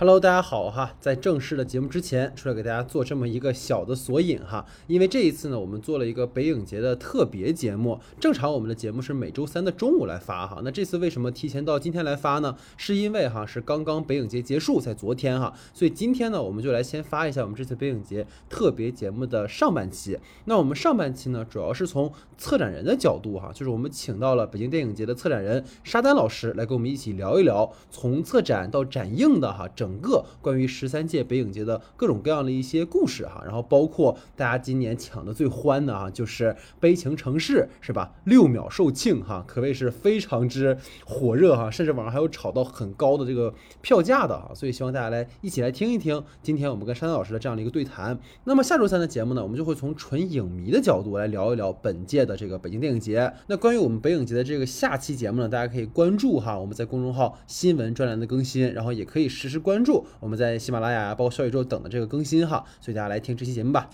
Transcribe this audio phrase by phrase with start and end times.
[0.00, 7.98] Hello，大家好哈，在正式的节目之前，出来给大家做这么一个小的索引哈，因为这一次呢，我们做了一个北影节的特别节目。
[8.20, 12.54] 正常我们的节目是每周三的中午来发哈，那这次为什么提前到今天来发呢？
[12.76, 20.16] 是因为哈是刚刚北影节结束，在昨天哈，所以今天呢，我们就来先发一下我们这次北影节特别节目的上半期。
[20.44, 29.87] 那我们上半期呢，主要是从策展人的角度哈，就是我们请到了北京电影节的策展人沙丹老师来跟我们一起聊一聊从策展到展映的哈整。
[29.88, 36.44] 整个关于十三届北影节的各种各样的一些故事哈，然后包括大家今年抢的最欢的啊，就是
[36.78, 38.12] 《悲情城市》是吧？
[38.24, 48.18] 六秒售罄哈，可谓是非常之火热哈，甚至网上还有炒到很高的这个票价的哈，所以希望大家来一起来听一听今天我们跟山丹老师的这样的一个对谈。
[48.44, 53.32] 那么下周三的节目呢，我们就会从纯影迷的角度来聊一聊本届的这个北京电影节。
[53.46, 59.77] 那关于我们北影节的这个下期节目呢，大家可以关注哈，我们在公众号新闻专栏的更新，然后也可以实时关。
[59.78, 63.88] 关注我们在喜马拉雅、包括小宇宙等的这个更新哈，所以大家来听这期节目吧。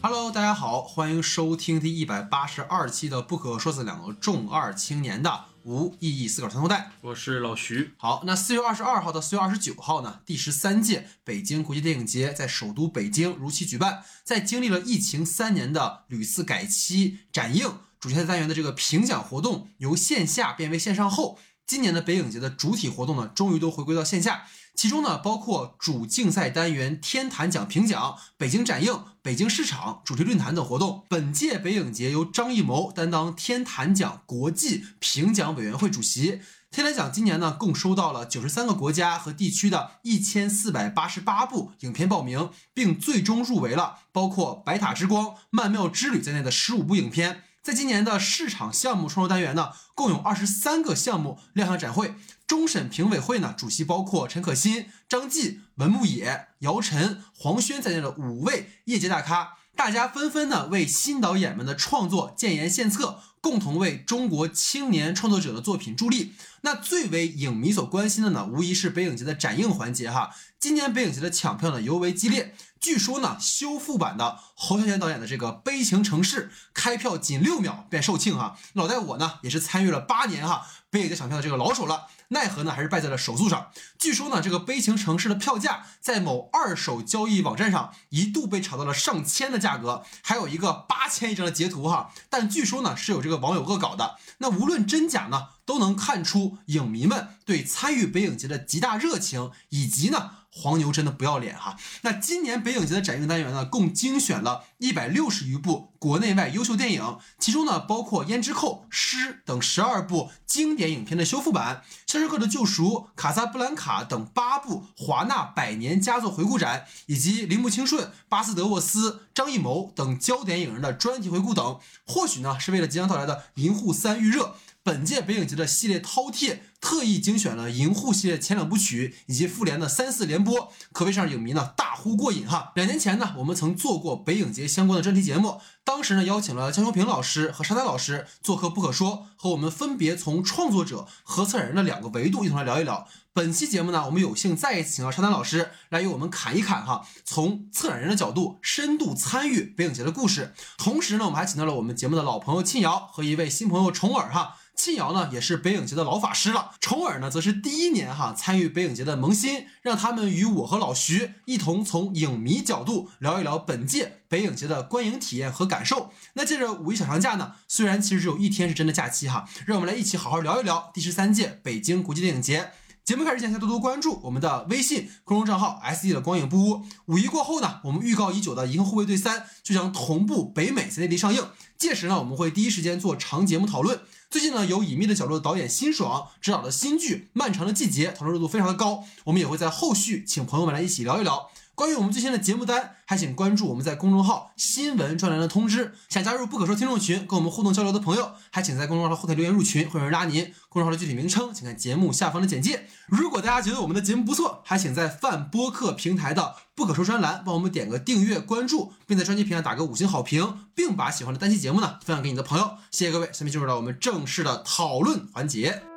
[0.00, 5.53] Hello，大家好，欢迎收听第一百八十二期的《不可说死两个重二青年》的。
[5.64, 7.92] 无意义思考三头带，我是老徐。
[7.96, 14.04] 好，那四月二十二号到四月二十九号呢，第十三届北京国际电影节在首都北京如期举办。
[14.22, 24.44] 在经历了疫情三年的屡次改期展映、主题单元的这个评奖活动由线下变为线上后，今年的北影节的主体活动呢，终于都回归到线下。
[24.74, 31.04] 其中呢，包括主竞赛单元天坛奖评奖、北京展映、北京市场主题论坛等活动。
[31.08, 36.40] 本届北影节由张艺谋担当天坛奖国际评奖委员会主席。
[36.72, 47.44] 天坛奖今年呢，共收到了九十三个国家和地区的一千四百八十八部影片报名，并最终入围了包括《白塔之光》《曼妙之旅》在内的十五部影片。
[47.62, 52.14] 在今年的市场项目创作单元呢，共有二十三个项目亮相展会。
[52.46, 66.34] 终审评委会呢，主席包括陈可辛、张继、文牧野、姚晨、黄轩在内的五位业界大咖，大家纷纷呢为新导演们的创作建言献策，共同为中国青年创作者的作品助力。
[66.60, 70.30] 那最为影迷所关心的呢，无疑是北影节的展映环节哈。
[70.58, 78.58] 今年北影节的抢票呢尤为激烈，据说呢修复版的侯孝贤导演的这个《悲情城市》开票仅六秒便售罄哈。
[78.74, 82.08] 老戴我呢也是参与了八年哈北影节抢票的这个老手了。
[82.28, 82.72] 奈何呢？
[82.72, 83.70] 还是败在了手速上。
[83.98, 92.12] 据说呢，这个悲情城市的票价在某二手交易网站上一度被炒到了上千的价格，还有一个八千一张的截图哈。
[92.28, 94.16] 但据说呢，是有这个网友恶搞的。
[94.38, 95.48] 那无论真假呢？
[95.66, 101.76] 都能看出影迷们对参与北影节的极大热情，以及呢黄牛真的不要脸哈。
[102.02, 111.82] 那今年北影节的展映单元呢，共精选了一百六十余部国内外优秀电影，其中呢包括《胭脂扣》《诗》等十二部经典影片的修复版，
[112.12, 112.84] 《肖申克的救赎》
[113.16, 121.80] 《卡萨布兰卡》等八部华纳百年佳作回顾展，以及铃木清顺、巴斯德沃斯、张艺谋等焦点影人的专题回顾等。
[122.06, 124.54] 或许呢是为了即将到来的银护三预热。
[124.84, 132.72] 本届北影节的系列饕餮特意精选了《银护》系列前两部曲以及复联的三四连播，可谓是让影迷呢大呼过瘾哈。
[132.74, 139.12] 两年前呢，我们曾做过北影节相关的专题节目，当时呢邀请了江秋平老师和沙丹老师做客《不可说》，
[139.42, 143.08] 和我们分别从创作者和策展人的两个维度一同来聊一聊。
[143.32, 150.52] 本期节目呢，我们有幸再一次请到沙丹老师来与我们侃一侃哈，从策展人的角度深度参与北影节的故事。
[150.76, 154.56] 同时呢，我们还请到了我们节目的老朋友庆瑶和一位新朋友重耳哈。
[154.76, 166.10] 庆瑶呢也是北影节的老法师了，重耳呢则是第一年哈参与北影节的萌新，让他们与我和老徐一同从影迷角度聊一聊本届北影节的观影体验和感受。
[166.34, 172.70] 那借着五一小长假呢，虽然其实只有一天是真的假期哈，让我们来一起好好聊一聊第十三届北京国际电影节。
[173.04, 176.82] 节目开始前，先多多关注我们的微信公众账号 S E 的光影不污。
[177.04, 181.46] 五一过后呢，我们预告已久的《银河护卫队三》就将同步北美在内地上映，
[181.76, 184.00] 届时呢，我们会第一时间做长节目讨论。
[184.34, 191.52] 最近呢，有隐秘的角落的导演辛爽执导的新剧《漫长的季节》讨论热度非常的高，我们也会在后续请朋友们来一起聊一聊。
[191.74, 195.92] 关于我们最新的节目单，还请关注我们在公众号新闻专栏的通知。
[196.08, 200.54] 想加入不可说听众群，跟我们互动交流的朋友，还请在公众号后台留言入群，会有人拉您。
[200.68, 202.86] 公众号的具体名称，请看节目下方的简介。
[203.06, 212.76] 如果大家觉得我们的节目不错，还请在泛播客平台的不可说专栏帮我们点个订阅关注，并在专辑评上打个五星好评，并把喜欢的单期节目呢分享给你的朋友。
[212.92, 215.93] 谢谢各位，下面进入到我们正式的讨论环节。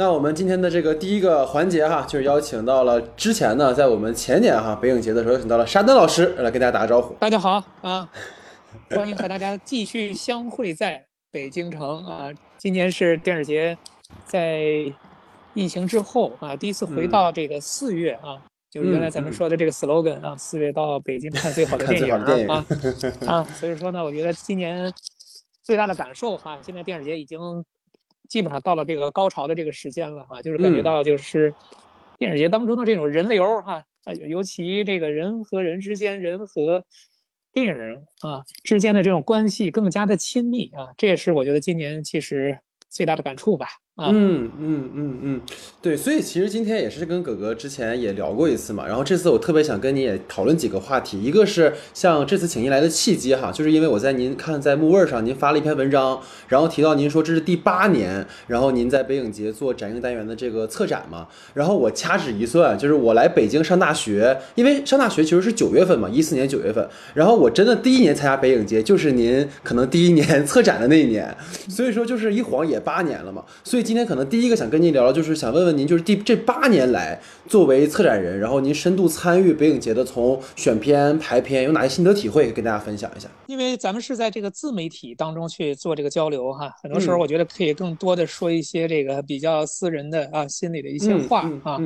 [0.00, 7.12] 那我们今天的这个第一个环节哈，就是邀请到了之前呢，在我们前年哈北影节的时候，邀请到了沙登老师来跟大家打个招呼。
[7.16, 8.10] 大家好啊，
[8.96, 12.30] 欢迎和大家继续相会在北京城啊。
[12.56, 13.76] 今年是电影节
[14.24, 14.62] 在
[15.52, 22.14] 疫情之后啊，第一次回到这个四月啊，就是原来咱们说的这个 slogan 啊，四月到北京看最好的电影
[22.48, 22.64] 啊
[23.28, 24.90] 啊，所以说呢，我觉得今年
[25.62, 27.38] 最大的感受哈，现在电影节已经。
[28.30, 31.52] 基本上到了这个高潮的这个时间了啊，就是感觉到就是
[32.16, 36.84] 电影节当中的这种人流哈啊，尤其这个人和人之间、人和
[37.52, 37.74] 电影
[38.20, 42.56] 啊之间的这种关系更加的亲密啊，这也是我觉得今年其实
[42.88, 43.66] 最大的感触吧。
[44.08, 45.40] 嗯嗯嗯嗯，
[45.82, 56.18] 对，所以其实今天也是跟哥哥之前也聊过一次嘛，然后这次我特别想跟你也讨论几个话题，一个是像这次请您来的契机哈，就是因为我在您看在木味上您发了一篇文章，
[56.48, 71.36] 然后提到您说这是第八年，然后您在北影节做展映单元的这个策展嘛，然后我掐指一算，就是我来北京上大学，因为上大学其实是九月份嘛，一四年九月份，然后我真的第一年参加北影节就是您可能第一年 策展的那一年，
[71.68, 73.89] 所以说就是一晃也八年了嘛，所以。
[73.90, 83.28] 今天可能第一个想跟您聊聊，就是想问问您，就是第这八年来作为策展人，然后您深度参与北影节的从选片排片，有哪些心得体会，跟大家分享一下？
[83.48, 91.80] 因为咱们是在这个自媒体当中去做这个交流哈，很多时候我觉得可以更多的说一些这个比较私人的啊心里的一些话啊。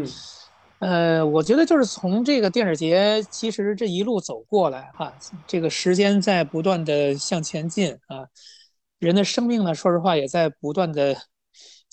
[0.80, 5.10] 呃，我觉得就是从这个电影节，其实这一路走过来哈，
[5.46, 8.28] 这个时间在不断的向前进啊，
[8.98, 11.16] 人的生命呢，说实话也在不断的。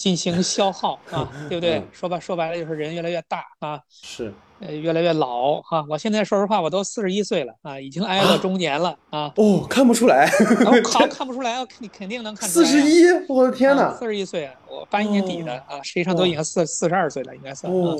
[0.01, 1.83] 进行消耗 啊，对不对？
[1.91, 5.85] 说吧，说白了就是人越来越大啊，是，呃，越来越老哈。
[5.87, 9.31] 我现在说实话，我都四十一岁了啊，已经挨到中年了啊。
[9.35, 10.27] 哦，看不出来，
[10.65, 12.65] 我靠， 看不出来，你肯定能看出来。
[12.65, 13.93] 四十一，我的天哪！
[13.93, 17.95] 四十一岁，我八一年底的啊，实际上都已经四四十二岁了，应该算啊。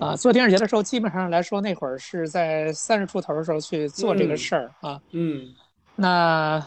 [0.00, 4.98] 啊，做电视节的时候，基本上来说，那会儿是在三十出头的时候去做这个事儿啊。
[5.12, 5.54] 嗯，
[5.96, 6.66] 那。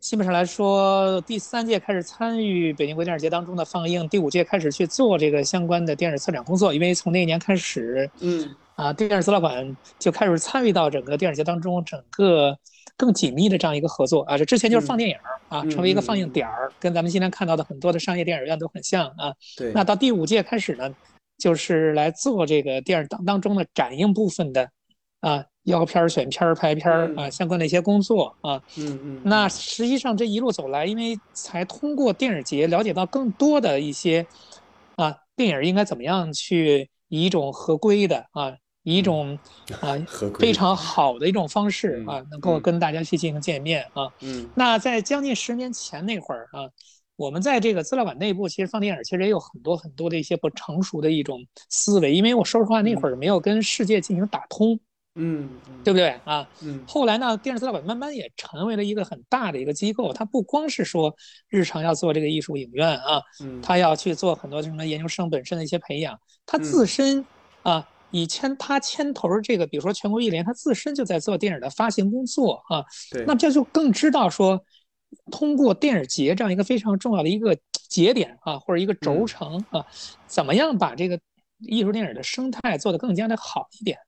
[0.00, 6.72] 基本上来说，第三届开始参与北京国际电影节当中的放映，第五届开始去做这个相关的电影策展工作。
[6.72, 12.56] 因为从那一年开始，嗯，啊，电影资料馆就开始参与到整个电影节当中，整个
[12.96, 14.38] 更紧密的这样一个合作啊。
[14.38, 15.16] 这之前就是放电影
[15.50, 19.34] 啊，成为一个放映点儿，跟咱们今天看到的很多的商业电影院都很像啊。
[19.58, 19.70] 对。
[19.74, 20.90] 那到第五届开始呢，
[21.36, 24.70] 就是来做这个电影当当中的展映部分的，
[25.20, 25.44] 啊。
[25.64, 34.26] 邀片儿、选片儿、排片儿啊，相关的一些工作啊，嗯嗯，那实际上这一路走来，因为才通过电影节了解到更多的一些
[34.96, 38.52] 啊，电影应该怎么样去以一种合规的啊，
[38.82, 39.38] 以一种。
[39.80, 39.96] 啊
[40.40, 42.58] 非常好的一种方式啊，能够。
[42.58, 44.08] 跟大家去进行见面啊。
[44.20, 46.68] 嗯，那在将近十年前那会儿啊，
[47.16, 54.78] 我们在这个资料馆内部，其实放电影其实也有很多很多的一些不成熟的一种思维，因为我说实话那会儿没有跟世界进行打通。
[55.16, 55.50] 嗯，
[55.82, 56.48] 对不对啊？
[56.62, 60.12] 嗯，后来呢，电视资料馆慢慢也成为了一个很大的一个机构。
[60.12, 61.14] 它不光是说
[61.48, 66.18] 日常要做这个艺术影院啊，嗯，它要去做很多什么研究生本身的一些培养。
[66.46, 67.24] 它自身
[67.62, 72.84] 啊，以牵它牵头这个，比如说全国艺联，它自身就在做电影的发行工作啊。
[73.10, 74.64] 对，那这就更知道说，
[75.32, 77.56] 通过电影节这样一个非常重要的一个
[77.88, 79.84] 节点啊，或者一个轴承啊，
[80.28, 81.18] 怎么样把这个
[81.58, 83.98] 艺术电影的生态做得更加的好一点。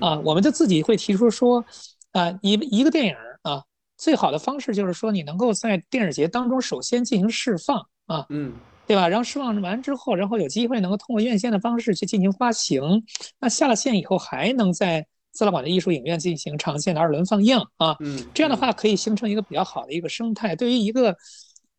[0.00, 1.64] 啊，我们就自己会提出说，
[2.12, 3.62] 啊，一一个电影啊，
[3.96, 8.52] 最好的方式就是说，你能够在电影节当中首先进行释放啊，嗯，
[8.86, 9.08] 对吧？
[9.08, 13.04] 然后释放完之后，然后有机会能够通过院线的方式去进行发行，
[13.40, 20.54] 那下了线以后还能在资料馆的艺术影院进行长线的二轮放映啊，嗯，这样的话可以形成一个比较好的一个生态。
[20.54, 21.16] 对于一个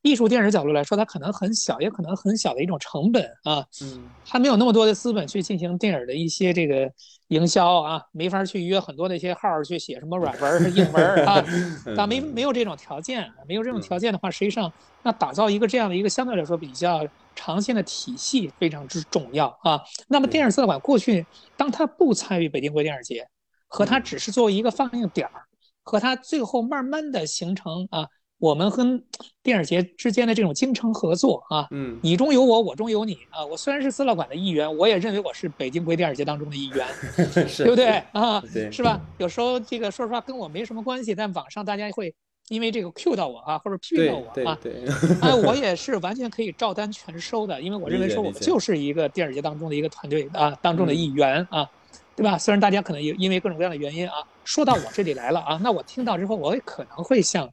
[0.04, 6.92] 艺术电影角度来说，它可能很小，也可能很小的一种成本啊，嗯，它没有那么多的资本去进行电影的一些这个
[7.30, 11.42] 营销啊，没法去约很多那些号去写什么软文、硬文啊，
[11.96, 14.72] 但没没有这种条件，没有这种条件的话，实际上
[15.04, 19.82] 那打造一个这样的一个相对来说比较长线的体系非常之重要啊。
[20.10, 23.26] 那么电影资料馆过去，当它不参与北京国际电影节，
[23.70, 25.46] 和它只是作为一个放映点儿，
[25.82, 28.06] 和它最后慢慢的形成啊。
[28.44, 29.02] 我们跟
[29.42, 33.46] 电影节之间的这种精诚合作啊，嗯，你中有我，我中有你啊。
[33.46, 36.86] 我虽然是资料馆的一员，我也认为我是北京国际电影节当中的一员，
[37.56, 38.44] 对不对啊？
[38.70, 39.00] 是吧？
[39.18, 42.14] 有时候这个说实话跟我没什么关系，但网上大家会
[42.50, 44.74] 因为这个 Q 到我啊，或者批评到我啊，对，
[45.22, 51.66] 哎，我也是完全可以照单全收的，因为我认为说我们就是一个电影节当中的一个团队啊，当中的一员啊，
[52.14, 52.38] 对吧？
[52.38, 57.50] 虽然大家可能因因为各种各样的原因啊，说到我这里来了啊，那我听到之后，我也可能会向。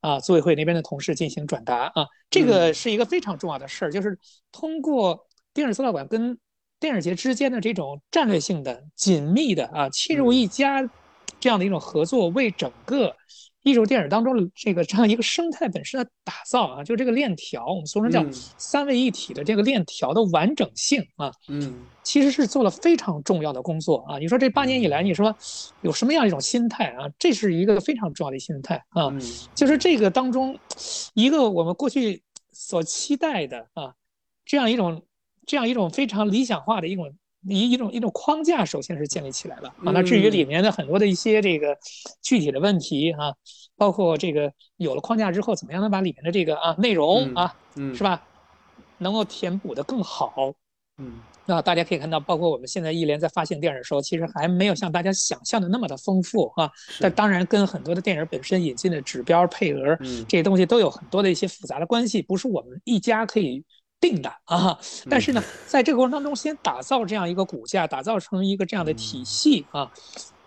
[0.00, 2.72] 啊，组委会那边的同事进行转达啊，这个。
[2.72, 4.18] 是一个非常重要的事儿，就是
[4.50, 6.38] 通过电视资料馆跟
[6.78, 10.88] 电影节之间的这种战略性的、紧密的啊，亲如一家
[11.38, 13.14] 这样的一种合作，为整个
[13.62, 18.24] 艺术电影当中的这个这样一个生态本身的打造啊，就这个链条，我们俗称叫
[18.56, 24.18] 三位一体的这个链条的完整性啊，嗯，其实是做了非常重要的工作啊。
[24.18, 25.34] 你说这八年以来，你说
[25.82, 27.08] 有什么样一种心态啊？
[27.18, 29.12] 这是一个非常重要的心态啊，
[29.54, 30.58] 就是这个当中
[31.14, 33.94] 一个我们过去所期待的啊，
[34.44, 35.02] 这样一种。
[35.46, 39.92] 这样一种非常理想化的一种一一种一种框架，首先是建立起来了啊。
[39.92, 41.76] 那至于里面的很多的一些这个
[42.20, 43.32] 具体的问题啊，
[43.76, 47.56] 包括这个有了框架之后，怎么样能把里面的这个啊内容啊，
[47.94, 48.22] 是吧，
[48.98, 50.52] 能够填补的更好？
[50.98, 51.14] 嗯，
[51.46, 56.70] 那大家可以看到，包括我们现在一联在发现电影的时候，其实还没有像大家想象的那么的丰富啊。
[57.00, 59.96] 但当然，跟很多的电影本身引进的指标配额
[60.28, 63.64] 这些东西都有很多的一些复杂的关系，不是我们一家可以。
[64.00, 64.78] 定的啊，
[65.10, 69.90] 但是呢，在这个过程当中，先打造这样一个骨架，打造成一个这样的体系啊，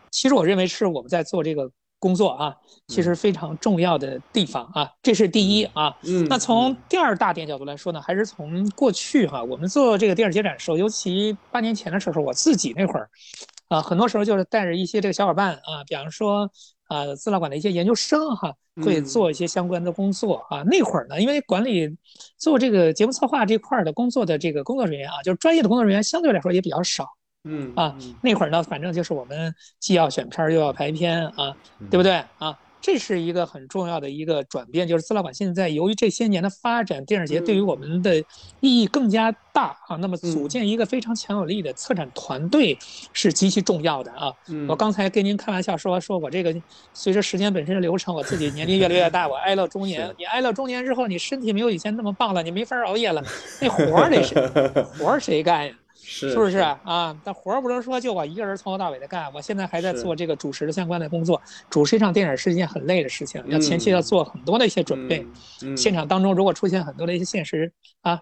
[0.10, 1.69] 其实我认为是我们在做这个
[2.00, 2.55] 工作啊，
[2.88, 5.95] 其实非常重要的地方啊，这是第一啊。
[6.01, 6.25] 嗯。
[6.27, 13.10] 那从第二大点角度来说呢，还是从过去哈，我们做这个电视节展的时候，尤其八年前的时候，我自己那会儿
[13.67, 16.51] 啊，很多时候就是带着一些这个小伙伴啊，比方说。
[16.87, 20.63] 啊，资料馆的一些研究生哈，会做一些相关的工作啊。
[20.63, 21.89] 那会儿呢，因为管理
[22.37, 27.07] 做这个节目策划这块的工作的这个工作人员啊，就是专业的工作人员相对来说也比较少。
[27.45, 31.55] 嗯啊，那会儿呢，反正就是我们既要选片又要排片啊，
[31.91, 32.57] 对不对啊？
[32.83, 38.17] 这是一个很重要的一个转变，就是资料馆现在由于这些年的发展，电影节对于我们的
[38.59, 39.95] 意义更加大啊。
[39.95, 42.77] 那么组建一个非常强有力的策展团队
[43.13, 44.33] 是极其重要的啊。
[44.67, 46.53] 我刚才跟您开玩笑说，说我这个
[46.93, 50.13] 随着时间本身的流程，我自己年龄越来越大， 我挨了中年。
[50.17, 53.23] 你挨了中年之后，你身体没有以前那么棒了，你没法熬夜了，
[53.61, 54.35] 那活儿得谁
[54.99, 55.73] 活儿谁干呀？
[56.05, 57.17] 是不是啊？
[57.24, 59.31] 但活儿不能说就我一个人从头到尾的干。
[59.33, 61.41] 我现在还在做这个主持的相关的工作。
[61.69, 65.25] 主持一场电影是一件很累的事情，要前期要做很多的一些准备。
[65.77, 68.19] 现场当中如果出现很多的一些现实啊，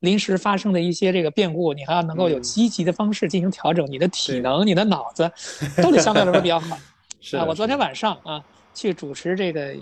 [0.00, 3.86] 临时发生的一些这个变故，你还要能够有积极的方式进行调整。
[3.90, 5.30] 你的体能、你的脑子
[5.80, 6.76] 都得相对来说比较好。
[7.20, 9.74] 是啊，我昨天晚上啊去主持这个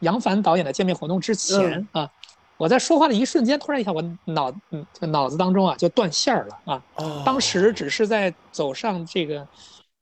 [0.00, 2.10] 杨凡导演的见面活动之前啊。
[2.56, 6.82] 我在说话的一瞬间，突然一下，我脑嗯，脑子当中啊就断线了啊！
[7.24, 9.46] 当时只是在走上这个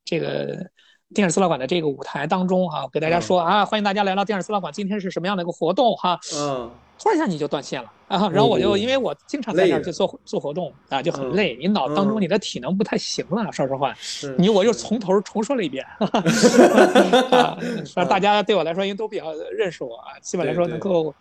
[0.05, 0.57] 这个
[1.15, 6.19] 电视资料馆的这个舞台当中啊，给大家说啊，欢迎大家来到电视资料馆，今天是什么样的一个活动哈？
[6.35, 6.69] 嗯，
[6.99, 8.29] 突然一下你就断线了啊！
[8.29, 13.95] 然后我就因为我经常在那儿去做做活动啊，就很累，你脑当中你的体能不太行了，说实话，
[14.37, 15.83] 你我又从头重说了一遍，
[17.31, 17.57] 啊，
[18.07, 21.11] 大家对我来说因为都比较认识我啊，基本来说能够。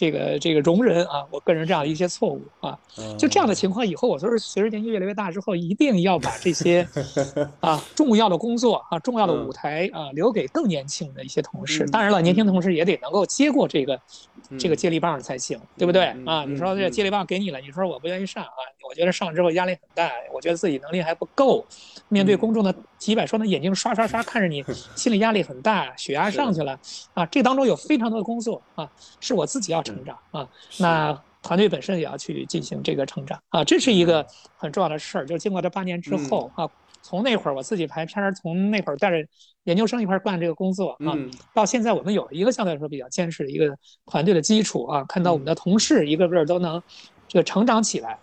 [0.00, 2.78] 这个这个容忍啊，我个人这样的一些错误啊，
[3.18, 6.88] 就这样的情况，以后我就是随着年纪越来越大之后，一定要把这些
[7.60, 11.84] 啊重要的工作啊、重要的舞台啊留给更年轻的一些同事。
[11.90, 14.00] 当然了，年轻同事也得能够接过这个
[14.58, 16.46] 这个接力棒才行，对不对啊？
[16.48, 18.48] 你说这接力棒给你了，你说我不愿意上啊？
[18.88, 21.62] 我觉得上了之后压力很大，我觉得自己能力还不够，
[22.08, 24.64] 面对公众的几百双的眼睛刷刷刷看着你，
[24.96, 26.80] 心理压力很大，血压上去了
[27.12, 27.26] 啊！
[27.26, 28.90] 这当中有非常多的工作啊，
[29.20, 29.84] 是我自己要。
[29.94, 35.26] 成长啊，那团队本身也要去进行这个成长啊，这是一个很重要的事儿。
[35.26, 36.68] 就是经过这八年之后啊，
[37.02, 39.16] 从那会儿我自己拍片儿，从那会儿带着
[39.64, 41.16] 研究生一块儿干这个工作啊，
[41.54, 46.82] 到现在我们有了一个相对来说比较坚实的一个团队的基础啊，看到我们的同事一个个都能
[47.28, 48.18] 这个成长起来。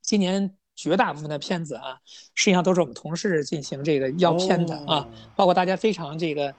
[0.00, 0.54] 今年。
[0.74, 1.98] 绝大部分的片子啊，
[2.34, 6.54] 实际上都是我们同事进行这个邀片的啊，包括大家非常这个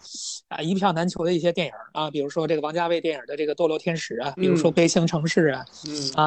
[0.48, 5.66] 啊一票难求的一些电影啊，比如说这个王家卫电影的这个《堕落天使》啊，比如说《悲情城市》啊，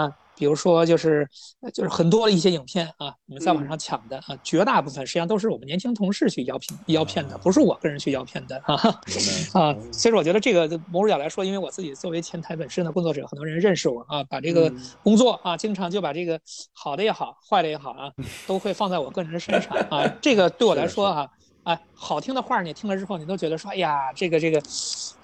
[0.06, 0.16] 啊。
[0.36, 1.28] 比如说，就是
[1.72, 8.74] 就是很多的一些影片啊，我们在网上抢的啊，绝大部分实际上都是我们年轻同事去邀片邀片的，不是我个人去邀片的啊
[9.58, 9.74] 啊。
[9.90, 14.70] 所以说，我觉得这个某种角度来说，因为我自己作为前台本身的工作者，很多人认识我啊，把这个
[15.02, 16.38] 工作啊，经常就把这个
[16.72, 18.12] 好的也好，坏的也好啊，
[18.46, 20.06] 都会放在我个人身上啊。
[20.20, 21.28] 这个对我来说啊，
[21.64, 24.62] 哎，好听的话你听了之后，你都觉得说，哎呀，这个这个，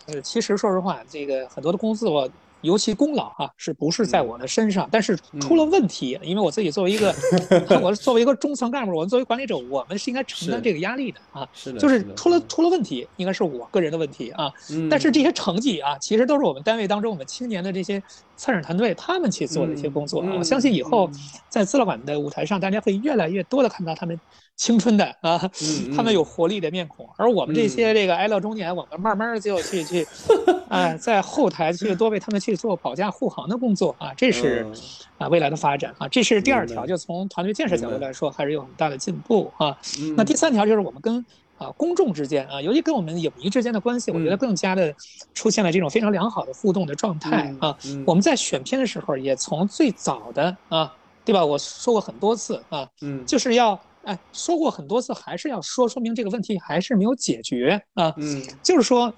[0.07, 2.27] 呃，其实说实话，这个很多的公司我。
[2.63, 4.89] 尤其功劳啊，是不是在我的身上？
[4.91, 7.15] 但是出了问题，因为我自己作为一个，
[7.83, 11.47] 我作为一个中层干部，我们作为管理者，我们是应该承担这个压力的啊。
[11.53, 14.51] 是的，就是出了出了问题，应该是我个人的问题啊。
[14.91, 18.03] 但是这些成绩啊，其实都是我们单位当中我们青年的这些
[18.37, 20.23] 策展团队他们去做的一些工作。
[20.23, 21.11] 我相信以后
[21.49, 24.19] 在资料馆的舞台上，大家会越来越多的看到他们。
[24.63, 30.07] 青春的啊，嗯他们有活力的面孔，而我们这些这个挨到中年，我们慢慢就去去，
[30.71, 34.75] 啊，在后台去 多为他们去做保驾护航的工作啊，这是嗯。
[35.19, 39.77] 啊未来的发展啊，这是第二条，就从团队建设角度来说，还是有很大的进步啊。
[39.99, 40.15] 嗯。
[40.17, 41.25] 那第三条就是我们跟
[41.59, 44.39] 啊公众之间啊，尤其跟我们影迷之间的关系，我觉得嗯。
[44.39, 44.95] 更加的
[45.35, 47.79] 出现了这种非常良好的互动的状态嗯啊。
[47.87, 48.05] 嗯。
[48.07, 50.93] 我们在选片的时候，也从最早的啊，
[51.25, 51.45] 对吧？
[51.45, 53.27] 我说过很多次啊，嗯。
[53.27, 58.13] 就是要哎说过很多次，还是要说，说明这个问题还是没有解决啊。
[58.17, 59.13] 嗯就是说，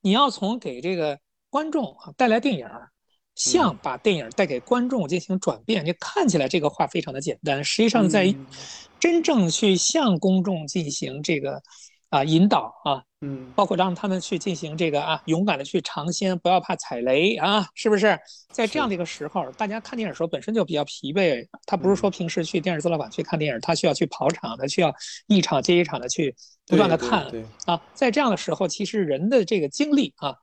[0.00, 1.18] 你要从给这个
[1.50, 2.90] 观众啊带来电影儿，
[3.34, 5.84] 向把电影带给观众进行转变。
[5.84, 8.46] 你看起来这个话非常的简单，实际上在嗯
[8.98, 11.62] 真正去向公众进行这个
[12.10, 18.18] 啊引导啊，嗯包括让他们去进行这个啊勇敢的去尝鲜，不要怕踩雷啊，是不是？
[18.50, 24.94] 在这样的一个时候，大家看电影的时候本身就比较疲惫，他不是说平时去电视资料馆去看电影，他需要去跑场，他需要
[25.26, 26.34] 一场接一场的去
[26.66, 30.34] 不断的看对啊，在这样的时候，其实人的这个精力啊，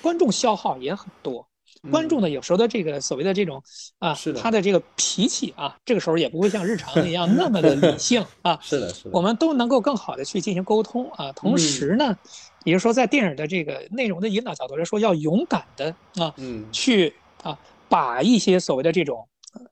[0.00, 1.49] 观众消耗也很多。
[1.90, 3.62] 观众呢，有时候的这个所谓的这种
[3.98, 4.40] 啊嗯是，的。
[4.40, 8.58] 他的这个脾气啊，这个时候也不会像日常一样 那么的理性啊。
[8.62, 11.32] 是的是的，我们都能够更好的去进行沟通啊。
[11.32, 12.16] 同时呢，
[12.64, 16.66] 也就是说，在电影的这个内容的引导角度来说，要勇敢的啊，嗯。
[16.72, 17.58] 去啊，
[17.88, 19.62] 把一些所谓的这种，呃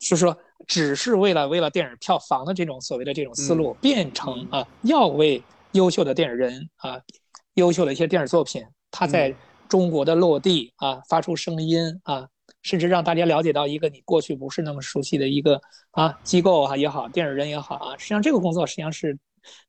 [0.00, 5.42] 就是说只是为了为了电影票房的这种所谓的这种思路，变成啊，要为
[5.72, 7.00] 优秀的电影人啊，
[7.54, 9.36] 优秀的一些电影作品，他在嗯
[9.68, 12.28] 中国的落地啊，发出声音啊。
[12.62, 15.60] 甚至让大家了解到一个你过去不是那么熟悉的一个
[15.90, 19.16] 啊机构啊也好，电影人也好啊，实际上这个工作实际上是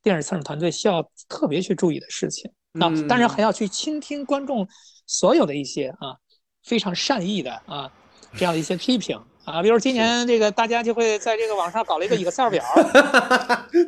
[0.02, 2.88] 电影策展团队需要特别去注意的事情啊。
[2.88, 4.68] 嗯当然还要去倾听观众
[5.06, 6.16] 所有的一些啊
[6.64, 7.92] 非常善意的啊
[8.34, 12.64] 这样的一些批评啊，比如今年这个大家就会在这个网上搞了一个 Excel 表，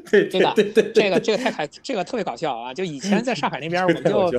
[0.09, 2.73] 对这个对对对，这个这个太太这个特别搞笑啊！
[2.73, 4.31] 就以前在上海那边，我们就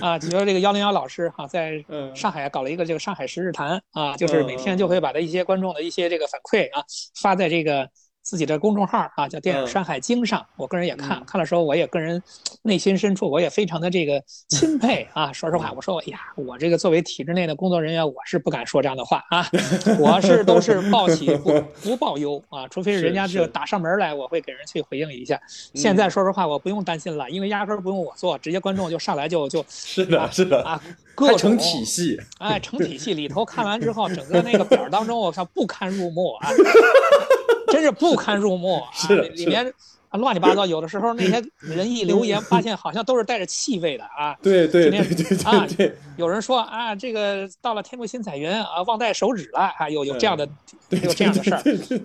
[0.00, 2.14] 啊，比如这个幺零幺老师哈、在嗯。
[2.16, 6.82] 上海搞了一个这个上海十日谈啊，就是每天就会把他一些观众的一些这个反馈啊
[7.20, 7.88] 发在这个
[8.22, 10.44] 自己的公众号啊，叫电影嗯山海经上。
[10.56, 12.22] 我个人也看嗯看了时候，我也个人
[12.62, 15.32] 内心深处我也非常的这个钦佩啊。
[15.32, 19.46] 说实话，我说哎呀，我这个作为体制内的工作人员，我是不敢说这样的话啊，
[19.98, 25.40] 我是都是报喜不 不报忧啊，除非是人家是就打上门来，我会给人去回应一下。
[25.74, 30.80] 现在说实话，我不用担心了，因为压根儿不用我做，直接观众就上来就就 是的是的，啊，
[31.14, 36.48] 各还成种体系，哎，成体系里头看完之后， 整个那个表当中，我靠，不堪入目啊，
[37.68, 38.88] 真是不堪入目啊！
[38.92, 39.72] 是里里面
[40.08, 44.36] 啊乱七八糟，有的时候那些人一留言，发现好像都是带着气味的啊。
[44.42, 45.66] 对对对对啊
[46.16, 50.48] 有人说啊，这个到了天目新彩云啊，忘带手指了啊，有有这样的
[50.90, 51.62] 有这样的事儿。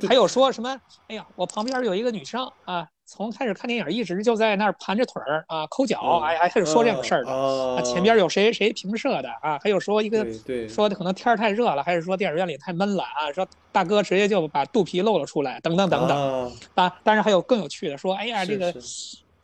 [0.08, 0.80] 还有说什么？
[1.08, 7.32] 哎呀，我旁边有一个女生啊，从开始看电影一直就在那儿盘着腿儿啊抠脚，嗯哎，还开始说这种事儿的。
[7.32, 9.60] 啊啊，前边有谁谁评射的啊？
[9.64, 10.26] 还有说一个
[10.68, 13.32] 说的可能天儿太热了，还是说电影院里太闷了啊？
[13.32, 17.00] 说大哥直接就把肚皮露了出来，等等等等啊啊。
[17.04, 18.74] 当然还有更有趣的，说哎呀，这个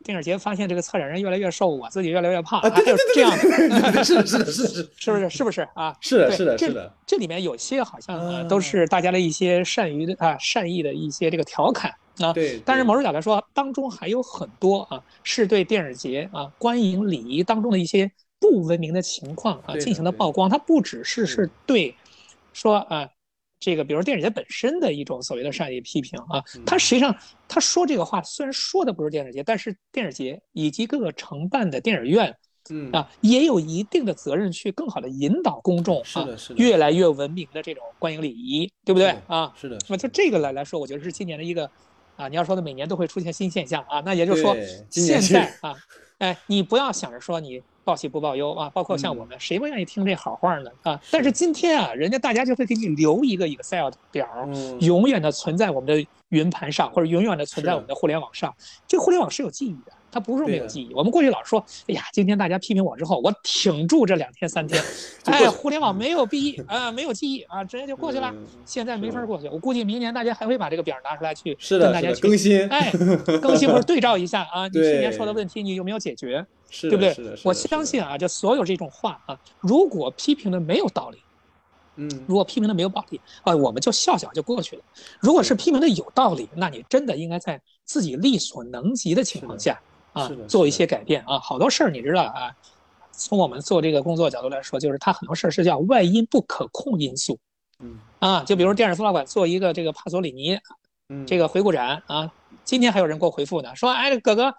[0.02, 3.30] 电影节发现这个策展人越来越瘦，我自己越来越胖，啊，还有这样
[3.92, 5.30] 的，是的是的是的是 是不是？
[5.30, 5.94] 是不是啊？
[6.00, 12.32] 是的是的是的，这里面有些好像都是大家的一些善于的啊善意的一些这个调侃啊。
[12.32, 20.50] 对，但是某种角度来说，当中还有很多啊，是对电影节啊观影礼仪当中的一些不文明的情况啊进行的曝光。
[20.50, 21.94] 它不只是是是对
[22.52, 23.08] 说啊，
[23.60, 27.16] 这个比如电影节本身的一种所谓的善意批评啊，嗯它实际上
[27.48, 32.36] 他说这个话虽然说的不是电影节，但是电影节以及各个承办的电影院
[32.70, 39.52] 嗯啊，也有一定的责任去更好的引导公众啊是的是的越来越文明的这种观影礼仪，对不对啊？
[39.56, 41.68] 是的，那么就这个来来说，我觉得是今年的一个
[42.22, 44.56] 啊，你要说的每年都会出现新现象啊，那也就是说
[44.88, 45.74] 现在啊，
[46.18, 51.00] 哎，你不要想着说你报喜不报忧啊，包括像嗯我们，谁不愿意听这好话呢啊？
[51.10, 58.54] 但是今天啊，人家大家就会给你留一个 Excel 表，嗯永远的存在我们的云盘上，或者永远的存在我们的互联网上。
[58.86, 60.92] 这个互联网是有记忆的，它不是没有记忆。
[60.92, 64.80] 我们过去老说，哎呀，今天大家批评我之后，我挺住这两天三天，
[65.24, 68.30] 哎，互联网没有记忆啊，没有记忆啊，直接就过去了。
[68.30, 68.46] 嗯。
[68.66, 69.12] 现在没是。
[69.12, 72.92] 法过去，我估计明年大家还会把这个表拿出来去跟大家去更新，哎，
[73.40, 81.18] 更新或者对照一下啊，你去年说的问题你有没有解决，是对不对我相信啊，这所有这种话啊，如果批评的没有道理，
[81.96, 82.10] 嗯。
[82.26, 84.82] 如果批评的没有道理啊，我们就笑笑就过去了。
[85.20, 89.80] 如果是批评的有道理，那你真的应该在自己力所能及的情况下
[90.12, 91.38] 啊，做一些改变啊。
[91.38, 92.54] 好多事儿你知道啊，
[93.10, 97.38] 从我们做这个工作角度来说，就是它很多事儿是叫外因不可控因素
[97.80, 100.58] 嗯啊，就比如电视资料馆做一个这个帕索里尼
[101.08, 102.32] 嗯这个回顾展啊，
[102.64, 104.54] 今天还有人给我回复呢，说哎，哥哥。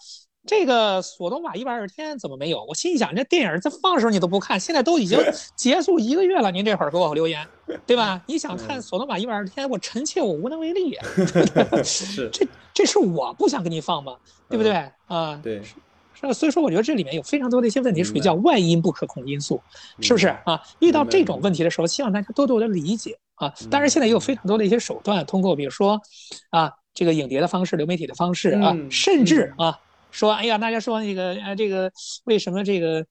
[0.46, 2.66] 这个索多玛一百二十天怎么没有？
[2.66, 5.18] 我心想，这电影在放的时候你都不看，现在都已经
[5.56, 7.48] 结束一个月了，您这会儿给我留言，
[7.86, 8.22] 对吧？
[8.28, 10.98] 你想看索多玛一百二十天，我臣妾我无能为力。
[11.84, 14.18] 是，这这是我不想给你放吗？
[14.50, 14.74] 对不对
[15.08, 15.40] 啊？
[15.42, 19.62] 对，是所以说，我觉得这里面有非常多的一些问题，属于叫外因不可控因素，
[20.02, 20.62] 是不是啊？
[20.80, 23.54] 遇到这种问题的时候，希望大家多多的理解啊。
[23.72, 26.02] 当然，现在也有非常多的一些手段，通过比如说
[26.50, 29.80] 啊，这个影碟的方式、流媒体的方式啊，甚至啊。
[30.13, 31.91] 说，哎呀，大家说那个，呃，这个
[32.26, 33.06] 为什么这个，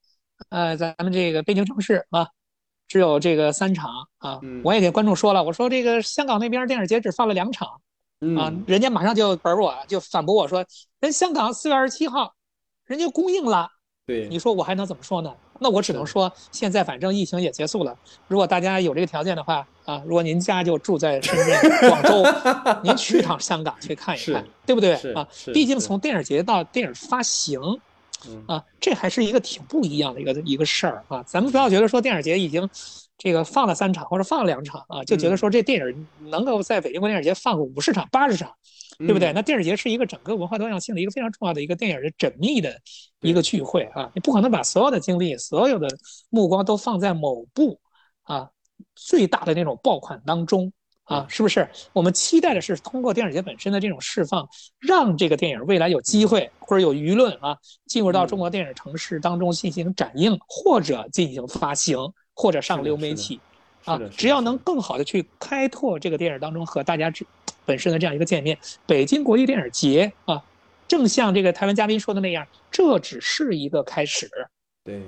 [0.50, 2.28] 呃，咱们这个北京城市啊，
[2.86, 4.40] 只有这个三场啊？
[4.62, 7.68] 我也给观众说了，我说这个香港那边电影节只放了两场，
[8.38, 10.64] 啊，人家马上就本我就反驳我说，
[11.00, 12.32] 人香港四月二十七号，
[12.86, 13.68] 人家公映了。
[14.06, 15.34] 对，你说我还能怎么说呢？
[15.62, 17.96] 那我只能说，现在反正疫情也结束了。
[18.29, 22.25] 如果大家有这个条件的话啊，如果您家就住在深圳、 广州，
[22.83, 25.27] 您去趟香港去看一看，对不对啊？
[25.55, 27.61] 毕竟从电影节到电影发行，
[28.46, 31.22] 啊，这还是一个挺不一样的一个一个事儿啊。
[31.27, 32.68] 咱们不要觉得说电影节已经
[33.16, 38.53] 这个放了三场或者放了两场啊，就觉得说这电影能够在北京国电影节放个五十场、八十场。
[39.06, 39.32] 对不对？
[39.32, 42.74] 那电影节是一个整个文化多样性的一个非常重要的一个电影的缜密的
[43.20, 44.10] 一个聚会啊！
[44.14, 45.88] 你不可能把所有的精力、所有的
[46.30, 47.80] 目光都放在某部
[48.22, 48.48] 啊
[48.94, 50.72] 最大的那种爆款当中
[51.04, 51.68] 啊，是不是？
[51.92, 61.98] 我们期待的是通过电影节本身的这种释放，让这个电影未来有机会或者有舆论啊，进入到中国电影城市当中进行展映，或者进行发行，
[62.34, 63.40] 或者上流媒体
[63.84, 67.26] 啊，只要能更好的去开拓这个电影当中和大家之。
[67.64, 70.42] 本身的这样一个见面，北京国际电影节啊，
[70.88, 74.31] 正像这个台湾嘉宾说的那样，这只是一个开始。
[74.85, 75.03] 对，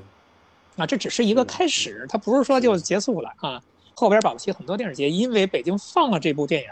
[0.77, 3.63] 啊，这只是一个开始，它不是说就结束了啊。
[3.97, 6.69] 后边保不齐很多电影节，因为北京放了这部电影，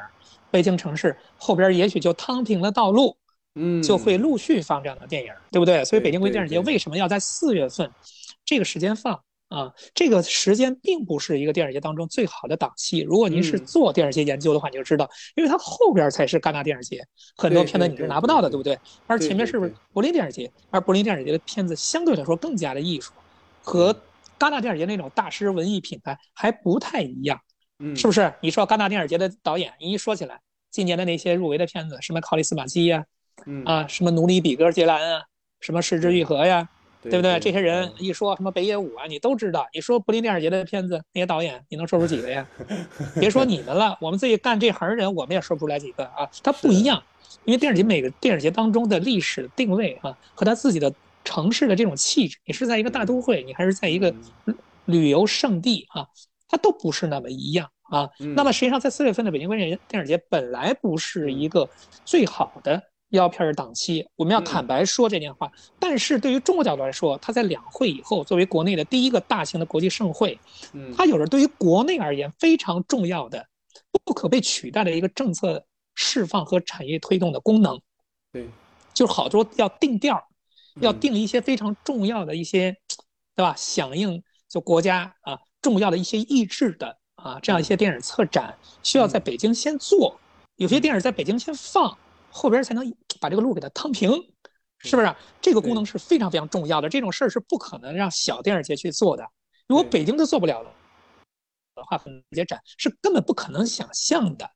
[0.51, 3.17] 北京城市后边也许就趟平了道路，
[3.55, 5.85] 嗯，就会陆续放这样的电影，对不对？
[5.85, 7.91] 所以北京国际电影节为什么要在四月份
[8.45, 9.21] 这个时间放？
[9.53, 13.01] 啊，这个时间并不是一个电影节当中最好的档期。
[13.01, 17.05] 如果您是做电影节研究的话，你就知道，因为它后边才是戛纳电影节，
[17.37, 18.79] 很多片子你是拿不到的，对不对？
[19.07, 20.51] 而前面是不是柏林电影节？
[20.71, 23.13] 而柏林电影节的片子相对来说更加的艺术，
[23.61, 23.95] 和
[24.39, 27.39] 戛纳电影节那种大师文艺品牌还不太一样，
[27.95, 28.33] 是不是？
[28.41, 33.05] 你说戛纳电影节的导演，一说起来，今年的那些入围的片子，什么考利斯马基呀，
[33.67, 35.23] 啊，什么努里比格杰兰啊，
[35.61, 36.67] 什么失之愈合呀。
[37.03, 37.39] 对不对？
[37.41, 39.67] 这些人一说什么北野武啊，你都知道。
[39.73, 42.47] 你说柏林电影节的片子，那些导演，你能说出几个呀？
[43.19, 46.29] 别说你们了，我们自己干这行的人，我们也说不出来几个啊。
[46.43, 47.03] 它不一样，
[47.45, 50.93] 因为电影节每个电影节当中的历史定位啊，和他自己的
[51.25, 54.15] 城市的这种气质，你是在一个大都会，你还是在一个
[54.85, 56.07] 旅游胜地啊，
[56.49, 58.09] 它都不是那么一样啊。
[58.37, 61.69] 那么实际上，在四月份的北京国际电影节本来不是一个
[62.05, 62.81] 最好的。
[63.13, 65.51] 腰片儿档期，我们要坦白说这件话。
[65.79, 70.39] 但是对于中国角度来说，它在两会以后，作为国内的第一个大型的国际盛会，
[70.97, 73.47] 它有着对于国内而言非常重要的、
[74.05, 77.79] 不可被取代的一个政策释放和产业推动的功能。
[78.33, 78.49] 对，
[78.95, 80.23] 就是好多要定调，
[80.81, 82.75] 要定一些非常重要的一些，
[83.37, 83.55] 对吧？
[83.57, 90.19] 响应就国家啊重要的一些意志的啊这样一些电影策展，需要在北京先做，
[90.57, 91.95] 有些电影在北京先放。
[92.33, 92.85] 后边才能
[93.21, 94.11] 把这个路给它趟平，
[94.79, 95.15] 是不是？
[95.41, 96.89] 这个功能是非常非常重要的。
[96.89, 99.25] 这种事儿是不可能让小电影节去做的。
[99.69, 100.71] 如果北京都做不了的
[101.85, 104.51] 话，很节展是根本不可能想象的。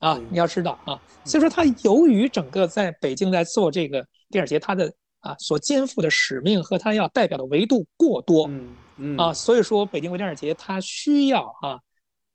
[0.00, 11.80] 啊，你要知道啊，所以说它由于整个在北京在做这个电影节，它的啊所肩负的使命和它要代表的维度过多，嗯嗯啊，所以说北京国际电影节它需要啊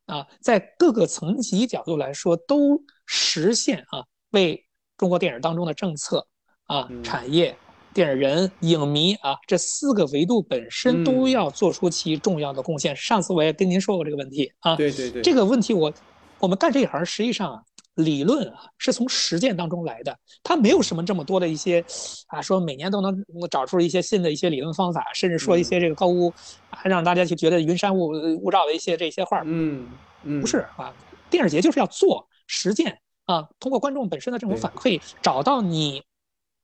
[0.07, 4.03] 啊在各个层级角度来说都实现啊。
[4.33, 4.63] 为
[4.97, 6.27] 中国电影当中的政策
[6.65, 7.55] 啊、产业、
[7.93, 12.95] 电影人、影迷啊这四个维度本身都要做出其重要的贡献。
[12.95, 15.93] 上次我也跟您说过这个问题啊，对对对，这个问题我
[16.39, 17.61] 我们干这一行实际上啊，
[17.95, 21.83] 理论啊是从实践当中来的，它没有什么这么多的一些
[22.27, 26.33] 啊说每年都能找出一些新的一些理论方法，甚至说一些这个高屋
[26.69, 28.07] 还让大家去觉得云山雾
[28.41, 29.87] 雾罩的一些这些话，嗯
[30.23, 30.93] 嗯，不是啊，
[31.29, 32.97] 电影节就是要做实践。
[33.25, 36.03] 啊，通过观众本身的这种反馈，找到你，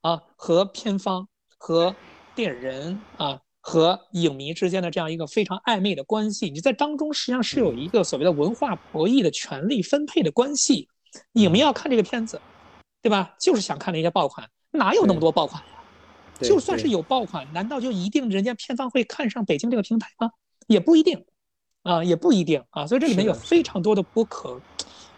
[0.02, 1.94] 啊和片方和
[2.34, 6.50] 电影人啊和影迷之间的这样一个非常暧昧的关系。
[6.50, 10.88] 你在当中实际上是有一个所谓的文化博弈的权利分配的关系。
[11.32, 12.40] 影迷要看这个片子，
[13.02, 13.34] 对吧？
[13.40, 15.72] 就是想看那些爆款，哪有那么多爆款呀？
[16.40, 20.30] 就算是有爆款，难道就一定人家片方会看上北京这个平台吗？
[20.68, 21.24] 也不一定，
[21.82, 22.86] 啊也不一定啊。
[22.86, 24.60] 所以这里面有非常多的不可。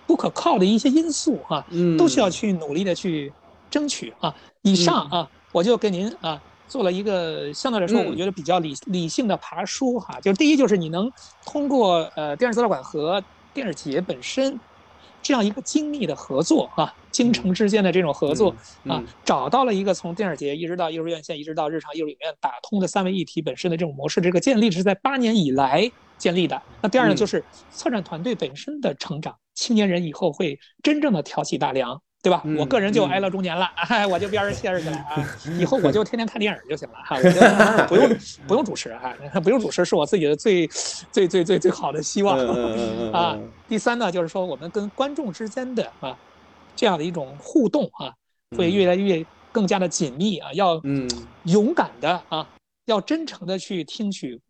[0.06, 1.64] 不可靠的一些因素哈，
[1.98, 3.32] 都需要去努力的去
[3.70, 4.34] 争取啊。
[4.62, 10.18] 以上啊，我就给您啊做了一个相对来说我觉得比较理理性的爬书哈。
[10.20, 11.10] 就第一就是你能
[11.44, 14.58] 通过呃电视资料馆和电视节本身
[15.22, 18.54] 这样一个精密的合作啊，京城之间的这种合作
[18.86, 25.90] 啊，找到了一个从电视节一直到艺术院线一直到日常艺术影院打通的三位一体本身的这种模式，这个建立是在八年以来
[26.22, 26.62] 建立的。
[26.80, 32.00] 那第二呢，就是策展团队本身的成长，青年人以后会真正的挑起大梁。
[32.24, 32.40] 对吧？
[32.56, 33.68] 我个人就挨了中年了，
[34.08, 35.18] 我就边儿歇着去了啊！
[35.58, 37.40] 以后我就天天看电影就行了哈，我就
[37.90, 40.64] 不用不用主持哈，不用主持是我自己的最
[41.10, 42.38] 最最最最好的希望
[43.10, 43.36] 啊。
[43.68, 46.16] 第三呢，就是说我们跟观众之间的啊
[46.76, 48.14] 这样的一种互动啊，
[48.56, 50.80] 会越来越更加的紧密啊，要
[51.46, 52.48] 勇敢的啊，
[52.84, 54.40] 要真诚的去听取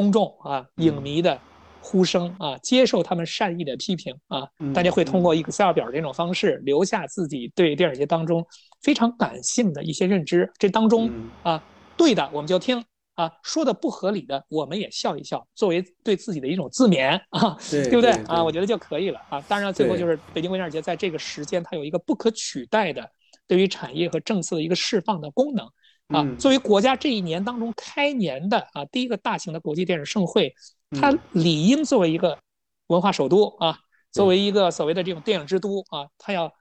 [0.00, 1.38] 公众啊影迷的。
[1.82, 8.46] 呼声啊，接受他们善意的批评啊，大家会通过 Excel 表这种方式留下自己对电影节当中
[8.82, 10.52] 非常感性的一些认知。
[10.58, 11.10] 这当中
[11.42, 11.64] 啊，
[11.96, 12.84] 对的我们就听
[13.14, 18.44] 啊，说的不合理的我们也笑一笑，作为对自己的一种自勉啊，对不对啊？
[18.44, 19.40] 我觉得就可以了啊。
[19.48, 23.10] 当然，最后就是北京国电影节在这个时间，它有一个不可取代的
[23.48, 25.66] 对于产业和政策的一个释放的功能。
[26.12, 30.54] 啊，作为国家这一年当中开年的啊第一个大型的国际电影盛会，
[30.90, 32.38] 它理应作为一个
[32.88, 33.78] 文化首都啊，
[34.10, 36.52] 作为一个所谓的这种电影之都啊，它要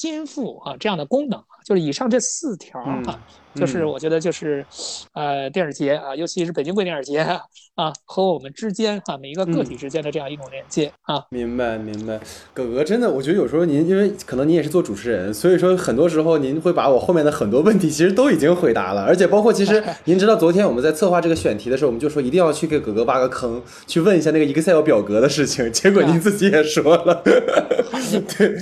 [0.00, 1.38] 肩负啊这样的功能。
[1.62, 3.20] 就是以上这四条啊，
[3.54, 4.64] 就是我觉得就是，
[5.12, 11.22] 呃，电影节啊，尤其是北京贵电影节啊，和我们之间啊每一个个体之间的这样一种连接啊。
[11.28, 12.18] 明白明白，
[12.54, 28.56] 葛哥真的，我觉得有时候您因为可能您也是做主持人，所以说很多时候您会把我后面的很多问题其实都已经回答了，而且包括其实 您知道昨天我们在策划这个选题的时候，我们就说一定要去给葛哥挖个坑，去问一下那个 Excel 表格的事情，结果您自己也说了， 对，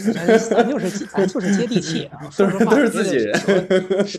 [0.50, 2.88] 咱就是咱就是接地气啊，都是都是。
[2.88, 3.38] 自己人，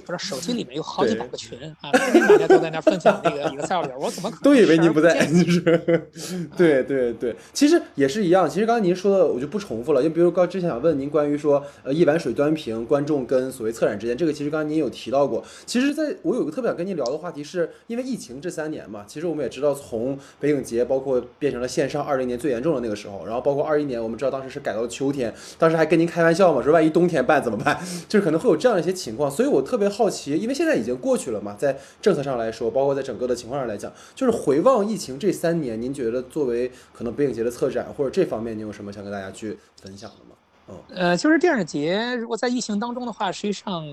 [0.06, 5.26] 不是手机里面有好几百个群啊，天天大家都在那分享那个 Excel 表，我怎么都以为您不在？
[5.26, 6.08] 就是，
[6.56, 8.50] 对对对，其实也是一样。
[8.50, 10.04] 其实刚才您说的，我就不重复了。
[10.04, 15.44] 就比如刚之前想问您关于说，呃，一碗水端平，观众跟所谓策展之间，这个其实刚才您有提到过。
[15.66, 27.80] 其实，在我有个特别想跟您聊的话题，是因为疫情这三年嘛，其实我们也知道，从北影节包括变成了线上，二零年最严重的那个时候，然后包括二一年，我们知道当时是改到了秋天，当时还跟您开玩笑嘛，说万一冬天办怎么办？
[28.10, 40.36] 就是可能会有这样一些情况，所以我特别好奇，因为现在已经过去了嘛，在政策上来说，包括在整个的情况上来讲，就是回望疫情这三年，您觉得作为可能北影节的策展或者这方面，您有什么想跟大家去分享的吗？
[40.68, 43.86] 嗯，呃，就是电影节如果在疫情当中的话，实际上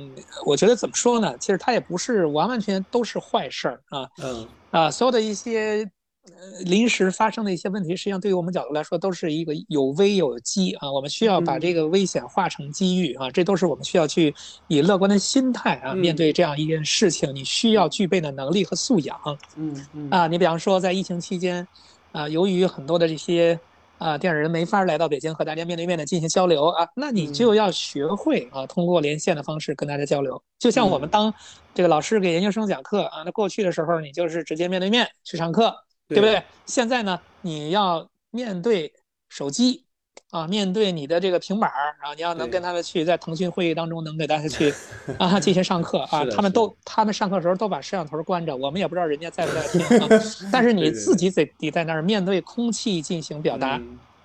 [0.45, 1.33] 我觉得怎么说呢？
[1.38, 5.88] 其实它也不是完完全都是坏事儿啊，嗯啊，所有的一些。
[6.27, 10.91] 呃，临时发生的一些问题，实际上对于我们角度来说，都是一个有危有机啊。
[10.91, 14.35] 我们需要把这个危险化成机遇啊，这都是我们需要去
[14.67, 17.35] 以乐观的心态啊面对这样一件事情。
[17.35, 19.19] 你需要具备的能力和素养。
[19.57, 21.67] 嗯嗯啊，你比方说在疫情期间，
[22.12, 23.59] 啊，由于很多的这些
[23.99, 30.43] 啊电影人没法来到北京和大家面对面的进行交流啊，那你就要学会啊通过连线的方式跟大家交流。
[30.59, 31.33] 就像我们当
[31.75, 35.75] 这个老师给研究生讲课啊，那过去的时候你就是直接面对面去上课。
[36.09, 36.42] 对不对？
[36.66, 38.92] 现在呢，你要面对
[39.29, 39.85] 手机
[40.31, 44.73] 啊，面对你的这个平板儿啊，你要能跟他们去在腾讯会议当中能给大家去
[45.19, 46.25] 啊进行上课啊。
[46.27, 50.09] 他们都他们上课时候都把摄像头关着，我们也不知道人家在不在听啊。
[50.53, 53.81] 但是你自己得得在那儿面对空气进行表达，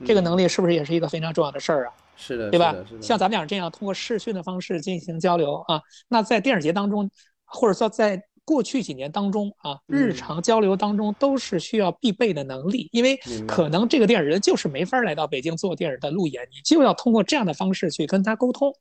[0.05, 1.93] 这个能力是不是也是一个非常重要的事儿啊？
[2.15, 2.75] 是的，对吧？
[3.01, 7.09] 像咱们俩这样通过视讯的方式进行交流啊，那在电影节当中，
[7.45, 8.23] 或者说在。
[8.51, 13.15] 过去几年当中啊，日常交流当中都是需要必备的能力，因为
[13.47, 18.73] 可能这个电影人就是没法来到北京做电影的路演，你就要通过这样的方式去跟他沟通，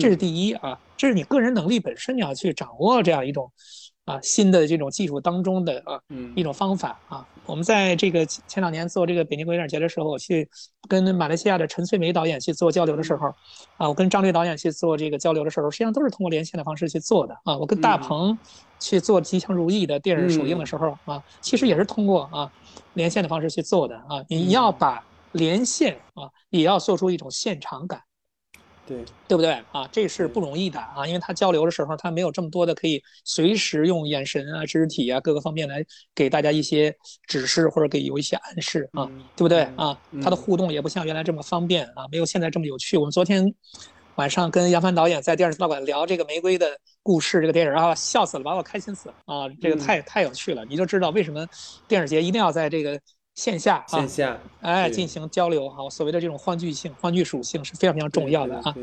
[0.00, 3.50] 这是第一啊，这是你个人能力本身你要去掌握这样一种。
[4.04, 6.00] 啊，新的这种技术当中的啊，
[6.34, 10.48] 一种方法啊，我们在这个前两年做这个北京国际电影节的时候，我去
[10.88, 13.26] 跟马来西亚的陈翠梅导演去做交流的时候，
[13.76, 17.58] 啊，我跟张律导演去做这个交流的时候，实际上都是通过连线的方式去做的啊。
[17.58, 18.38] 我跟大鹏
[18.78, 22.50] 去做《吉祥如意》的电影首映的时候啊，其实也是通过啊
[22.94, 24.24] 连线的方式去做的啊。
[24.28, 28.00] 你要把连线啊，也要做出一种现场感。
[28.86, 29.86] 对对不对啊？
[29.92, 39.04] 这是不容易的啊，因为他交流的时候，他没有这么多的可以随时用眼神啊、肢体啊各个方面来给大家一些指示或者给有一些暗示啊，
[39.36, 40.00] 对不对啊？
[40.22, 42.96] 他的互动也不像原来这么方便啊，没有现在这么有趣。
[42.96, 43.54] 我们昨天
[44.18, 49.48] 晚上跟杨帆导演在电视资料馆聊这个《玫瑰的故事》这个电影啊，笑死了，把我开心死了啊！
[49.62, 51.46] 这个太太有趣了，你就知道为什么
[51.86, 52.98] 电影节一定要在这个。
[53.34, 58.74] 线下啊，线下哎，进行交流哈，所谓的这种欢聚性、欢聚属性是非常非常重要的啊。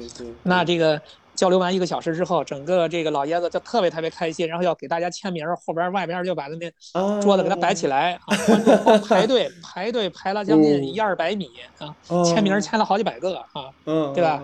[0.44, 1.02] 那这个
[1.36, 6.56] 交流完一个小时之后，整个这个老爷子就特别特别开心，然后要给大家签名，后边外边就把那
[6.94, 11.94] 那桌子给他摆起来啊，观众排队 排队排了将近一二百米啊，
[12.24, 14.42] 签名签了好几百个啊，对吧？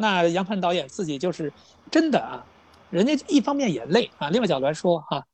[0.00, 1.52] 那杨帆导演自己就是
[1.90, 2.44] 真的啊，
[2.90, 5.24] 人家一方面也累啊，另外角度来说哈，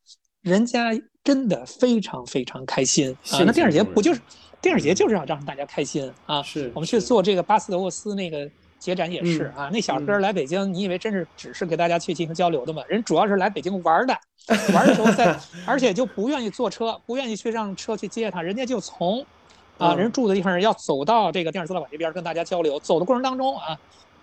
[0.43, 0.91] 人家
[1.25, 3.41] 真的非常非常开心啊。
[3.47, 4.21] 那电影节不就是
[4.61, 6.43] 电影节就是要让大家开心啊？
[6.43, 8.51] 是我们去做这个巴斯德沃斯那个。
[8.79, 12.83] 节展也是啊，那小哥来北京，你以为真是只是给大家去进行交流的吗？
[12.87, 14.17] 人主要是来北京玩的，
[14.75, 15.35] 玩的时候在，
[15.67, 19.25] 而且就不愿意坐车，不愿意去让车去接他，人家就从，
[19.79, 23.77] 啊，人住的地方要走到这个电视资料馆这边跟大家交流，走的过程当中啊，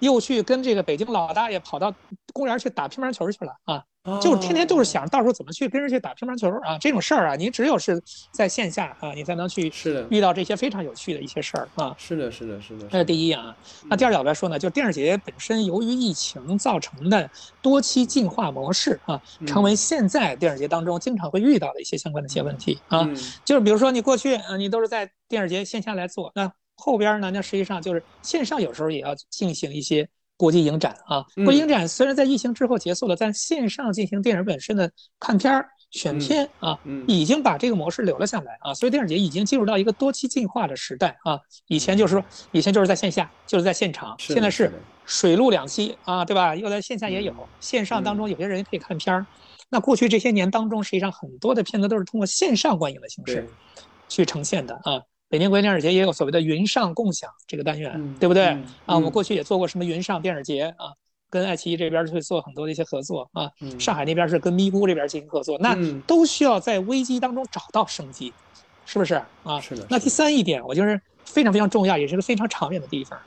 [0.03, 1.93] 又去跟这个北京老大爷跑到
[2.33, 3.83] 公园去打乒乓球去了啊。
[4.21, 11.95] 就是天天就是想到时候怎么去跟人去打乒乓球啊，这种事儿啊，你只有是在线下啊，你才能去是的遇到这些非常有趣的一些事儿啊。
[11.97, 12.85] 是的，是的，是的。
[12.89, 13.55] 这是第一啊。
[13.85, 17.29] 那第二角度来说呢，就电视节本身由于疫情造成的
[17.61, 23.09] 多期进化模式啊，成为现在电视节当中经常会遇到的一些相关的一些问题啊。
[23.45, 30.07] 就是比如说你过去啊，你都是在电视节线下来做，那后边呢，那实际上就是线上有时候也要进行一些。
[30.35, 38.73] 国际影展啊，国际影展虽然在疫情之后结束了，但线上进行电影本身的看片儿、选片啊，已经把这个模式留了下来啊。
[38.73, 41.39] 所以电影节已经进入到一个多期进化的时代啊。
[41.67, 44.69] 以前就是说，以前就是在线下，就是在现场，现在是
[45.05, 46.55] 水陆两栖啊，对吧？
[46.55, 49.25] 又在线下也有，线上当中有些人可以看片儿。
[49.69, 53.47] 那过去这些年当中，实际上很多的片子都是通过线上观影的形式
[54.09, 55.03] 去呈现的啊。
[55.33, 58.49] 北京国际电影节也有所谓的云上共享这个单元，对不对
[58.85, 58.93] 啊？
[58.93, 60.93] 我们过去也做过什么云上电影节啊，
[61.27, 63.49] 跟爱奇艺这边会做很多的一些合作啊。
[63.79, 68.31] 上海那边是跟咪咕这边进行合作，那都需要在危机当中找到生机，
[68.85, 69.59] 是不是啊？
[69.59, 69.83] 是的。
[69.89, 73.19] 那第三一点，我就是非常非常重要，也是个非常长远的地方，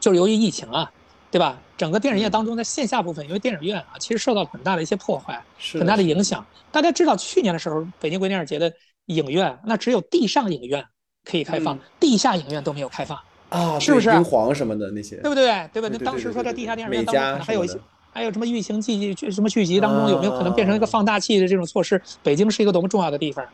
[0.00, 0.90] 就是由于疫情啊，
[1.30, 1.60] 对吧？
[1.76, 5.40] 整个电影业当中，在线下部分，因为电影院啊，其实受到了很大的一些破坏，
[5.74, 6.44] 很大的影响。
[6.72, 8.72] 大家知道，去年的时候，北京国际电影节的。
[9.08, 10.84] 影院那只有地上影院
[11.24, 13.18] 可以开放，地下影院都没有开放
[13.50, 14.08] 啊，是不是？
[14.10, 15.68] 英皇什么的那些，对不对？
[15.72, 15.88] 对吧？
[15.90, 17.78] 那当时说在地下电影院当中还有一些，
[18.12, 22.00] 还有什么《异形剧剧什么剧集当中有没有可能变成一个放大器的这种措施？
[22.22, 23.44] 北京是一个多么重要的地方，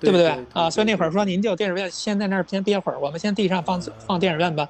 [0.00, 0.36] 对不对？
[0.52, 4.68] 啊，所以那会儿说您就电影院先在那儿先憋会儿，我们先地上放放电影院吧，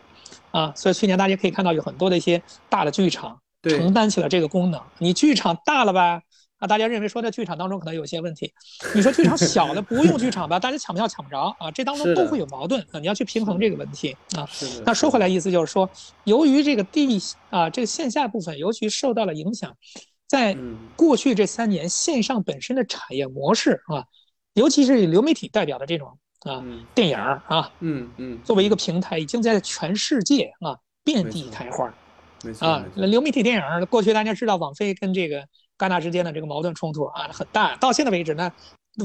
[0.51, 4.81] 啊，所以去年大家可以看到有很多的一些大的剧场承担起了这个功能。
[4.99, 6.21] 你剧场大了吧？
[6.65, 8.51] 啊，大家认为说在剧场当中可能有些问题，
[8.95, 14.49] 你说剧场小的不用剧场吧， 大家抢票抢不着啊，这当中都会有矛盾啊，你要去平衡这个问题啊。
[14.87, 15.89] 那说回来，意思就是说，
[16.25, 19.77] 由于这个地啊，这个线下部分尤其受到了影响，
[20.27, 20.57] 在
[20.97, 24.07] 过去这三年线上本身的产业模式啊，
[24.55, 31.93] 尤其是以流媒体代表的这种啊电影啊，嗯嗯，作为一个平台，已经在全世界啊遍地开花。
[32.61, 35.47] 啊，流媒体电影过去大家知道，网飞跟这个。
[35.79, 38.53] 戛纳之间的这个矛盾冲突啊很大，到现在为止呢，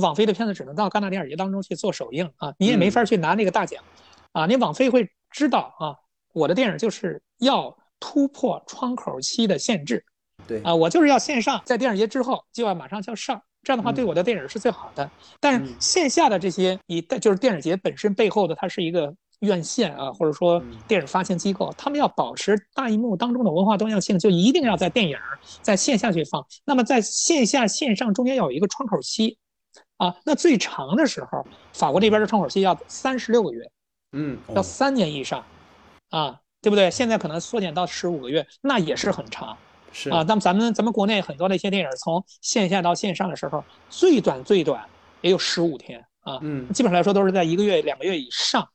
[0.02, 3.84] 网飞的片子只能到戛纳电影节当中去做首映啊，你也没法去拿那个大奖，
[4.32, 5.96] 啊，你网飞会知道啊，
[6.34, 10.04] 我的电影就是要突破窗口期的限制，
[10.48, 10.62] 对。
[10.64, 15.10] 啊，我就是要线上，在电影节之后就要马上就要上，这样的话对我的电影是最好的。
[15.40, 19.16] 但是线下的这些，以就是电影节本身背后的，它是一个。
[19.40, 25.18] 院线啊，或者说电影发行机构，他们要保持大荧幕当中的文化多样性，就一定要在电影
[25.62, 26.46] 在线下去放。
[26.66, 29.38] 那么在线下线上中间要有一个窗口期，
[29.98, 33.72] 啊，那最长的时候，法国这边的窗口期要三十六个月，
[34.12, 35.44] 嗯，要三年以上，
[36.10, 36.92] 啊，对不对？
[36.92, 39.58] 现在可能缩减到十五个月，那也是很长，
[39.94, 40.22] 是啊。
[40.28, 44.84] 那么咱们咱们国内很多的一些电影从线下到线上的时候，最短最短
[45.22, 48.68] 也有十五天啊，嗯，基本上来说都是在一个月两个月以上。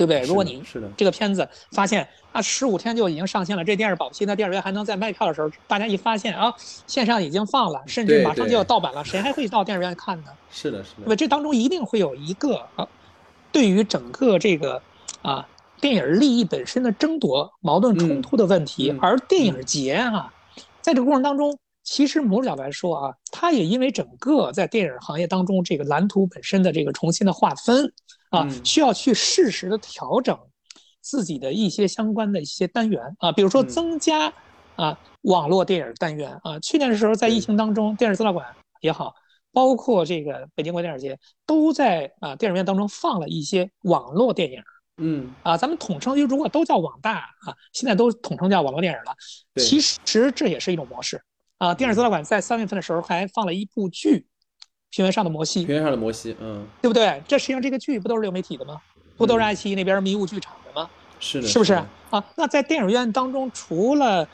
[0.00, 0.22] 对不对？
[0.22, 6.50] 如果你是的这个片子发现啊，十五天就已经上线了，这电影保不齐在电影院还能再卖票的时候，大家一发现啊，
[6.86, 10.30] 线上已经放了，甚至马上就要盗版了，谁还会到电影院看呢？
[10.50, 11.04] 是的，是的。
[11.04, 11.16] 对吧？
[11.16, 12.88] 这当中一定会有一个啊，
[13.52, 14.80] 对于整个这个
[15.20, 15.46] 啊
[15.82, 18.96] 电影利益本身的争夺、矛盾冲突的问题。
[19.02, 20.32] 而电影节啊，
[20.80, 27.92] 在这个过程当中，其实某种角度来说啊，它也因为整个在电影行业当中这个蓝图本身的这个重新的划分。
[28.30, 30.38] 啊，需要去适时的调整
[31.00, 34.32] 自己的一些相关的一些单元啊，比如说增加
[34.76, 36.58] 啊网络电影单元啊。
[36.60, 38.46] 去年的时候，在疫情当中，电视资料馆
[38.80, 39.14] 也好，
[39.52, 44.62] 包括这个北京国际电影节，都在啊电影院当中放了一些网络电影。
[45.02, 49.16] 嗯，啊，咱们统称就如果都叫网大啊，现在都统称叫网络电影了。
[49.56, 51.22] 其实这也是一种模式
[51.58, 51.74] 啊。
[51.74, 54.26] 电视资料馆在三月份的时候还放了一部剧。
[54.90, 57.22] 平原上的摩西，平原上的摩西，嗯，对不对？
[57.26, 58.80] 这实际上这个剧不都是流媒体的吗？
[59.16, 60.88] 不都是爱奇艺那边迷雾剧场的吗？
[61.18, 61.74] 是的，是不是
[62.10, 62.24] 啊？
[62.36, 64.26] 那在电影院当中，除了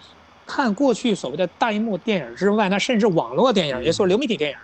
[0.46, 4.56] 看过去所谓的大荧幕电影之外，那甚至网络电影，也就是流媒体电影，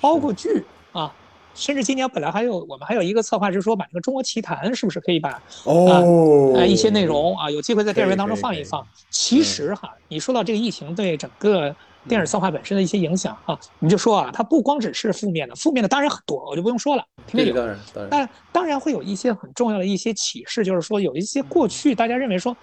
[0.00, 1.14] 包括剧啊，
[1.54, 8.84] 甚至今年本来还有我们还有一个策划是说把这个《中国奇谭》是不是可以把哦呃一些内容啊有机会在电影院当中放一放。
[9.10, 11.74] 其实哈，你说到这个疫情对整个
[12.08, 17.54] 电影策划本身的一些影响啊，你就说啊，它不光只是负面的，负面的当然很多，我就不用说了，肯定有。
[17.54, 22.56] 这个当然当然，但当然会有一些很重要的一些启示，就是说有一些过去大家认为说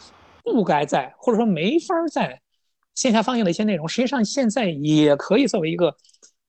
[0.44, 2.40] 不该在或者说没法在
[2.96, 5.96] 线下放映的一些内容，实际上现在也可以作为一个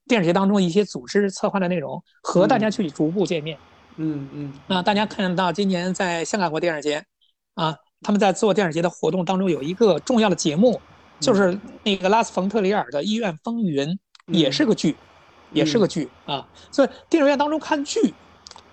[0.09, 3.57] 电影节当中一些组织策划的内容和大家去逐步见面。
[3.97, 4.53] 嗯嗯。
[4.67, 7.05] 那大家看到今年在香港国电影节
[7.55, 10.81] 啊，他们在做电影节的活动当中有一个重要的节目，
[11.21, 13.89] 就是那个拉斯冯特里尔的《医院风云》，
[14.27, 14.97] 也是个剧，
[15.53, 16.47] 也是个剧啊。
[16.73, 18.15] 所以电影院当中看剧，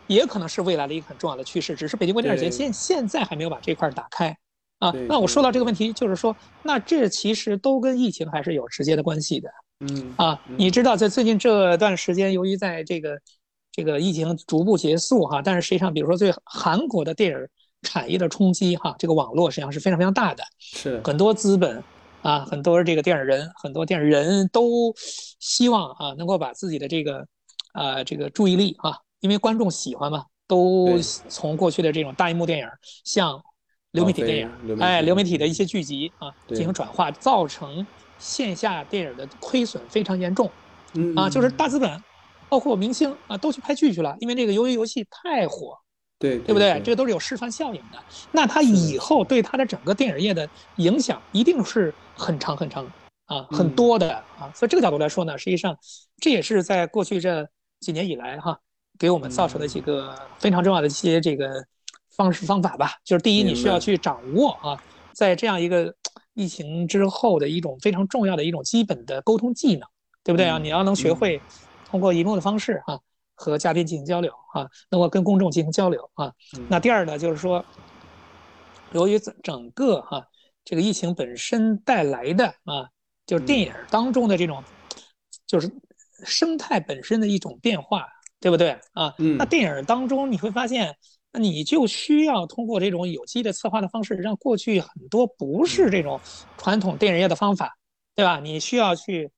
[0.07, 1.75] 也可能是未来的一个很重要的趋势。
[1.75, 4.35] 只是北京国际电影节现现在还没有把这块儿打开
[4.79, 4.91] 啊。
[5.07, 9.49] 那我说到这个问题，就是说，那这其实都跟疫情还是有直接的关系的。
[9.79, 13.19] 嗯啊，嗯你知道，在最近这段时间，由于在这个
[13.71, 17.47] 这个疫情逐步结束哈，但是实际上，比如说对韩国的电影
[17.83, 21.83] 产业的冲击哈，这个网络实际上是非常非常大的，是很多资本
[22.22, 24.93] 啊，很多这个电影人，很多电影人都
[25.39, 27.26] 希望啊能够把自己的这个
[27.74, 30.97] 啊这个注意力啊，因为观众喜欢嘛，都
[31.30, 32.68] 从过去的这种大荧幕电影
[33.03, 33.41] 向
[33.91, 37.86] 流媒体电影哎，流媒体的一些剧集啊进行转化，造成
[38.20, 40.49] 线下电影的亏损非常严重
[40.93, 42.03] 嗯啊，就是大资本，
[42.49, 45.78] 包括明星啊都去拍剧去了，因为这个鱿鱼游戏太火，
[46.18, 46.82] 对对不对？
[46.84, 48.03] 这个都是有示范效应的。
[48.32, 52.86] 那它以后对它的整个电影业的影响一定是很长很长
[53.26, 54.51] 啊，很嗯多的啊。
[54.53, 55.78] 所以这个角度来说呢，实际上
[56.18, 57.47] 这也是在过去这
[57.80, 58.59] 几年以来哈，
[58.97, 61.65] 给我们造成的几个非常重要的一些这个
[62.09, 62.93] 方式方法吧。
[63.03, 65.93] 就是第一，你需要去掌握啊，在这样一个
[66.34, 69.88] 疫情之后的一种非常重要的一种基本的沟通技能，
[70.24, 70.57] 对不对啊？
[70.57, 71.41] 嗯你要能学嗯会
[71.89, 72.99] 通过荧幕的方式啊。
[73.39, 76.34] 和嘉宾进行交流啊，能够跟公众进行交流啊。
[76.57, 77.63] 嗯那第二呢，就是说，
[78.93, 80.28] 由于整整个哈、
[80.70, 82.89] 这个疫情本身带来的啊，
[83.26, 84.61] 就是电影当中的这种，
[85.45, 85.72] 就是
[86.26, 88.05] 生态本身的一种变化，
[88.41, 89.15] 对不对啊？
[89.18, 90.93] 嗯那电影当中你会发现，
[91.32, 96.20] 那你就需要通过这种有机的策划的方式，让过去很多不是这种
[96.57, 97.78] 传统电影业的方法，
[98.13, 98.41] 对吧？
[98.41, 99.32] 你需要去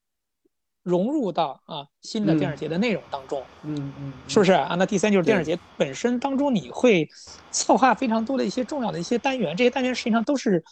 [0.82, 3.44] 融入到啊新的电影节的内容当中。
[3.62, 4.74] 嗯嗯是不是啊？
[4.80, 7.08] 那第三就是电影对节本身当中，你会
[7.52, 10.64] 策划非常多的一些重要的一些单元，这些单元实际上都是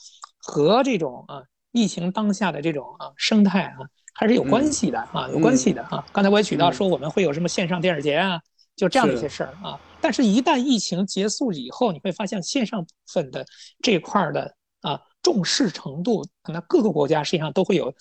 [0.47, 1.43] 和这种啊
[1.73, 3.79] 疫情当下的这种啊生态啊
[4.13, 6.03] 还是有关系的啊，有关系的啊。
[6.13, 8.39] 刚才我也举到嗯说我们会有什么线上电视节啊，
[8.77, 9.77] 就这样的一些事儿啊。
[9.99, 13.45] 但是，一旦疫情结束以后，你会发现线上部分的
[13.83, 17.93] 这块儿的啊重视程度，可能各个国家实际上都会有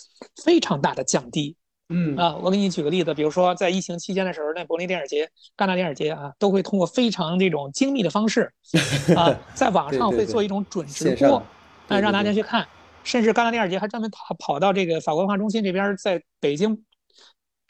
[0.45, 1.57] 非常大的降低。
[1.89, 8.53] 嗯啊，我给你举个例子，比如说在疫情期间的时候，那柏林电影节、戛纳电影节啊，都会通过非常这种精密的方式
[9.17, 11.43] 啊，在网上会做一种准直播，
[11.89, 12.67] 对啊，让大家去看。
[13.05, 16.85] 甚至戛纳电影节还专门跑跑到这个法国文化中心这边，在北京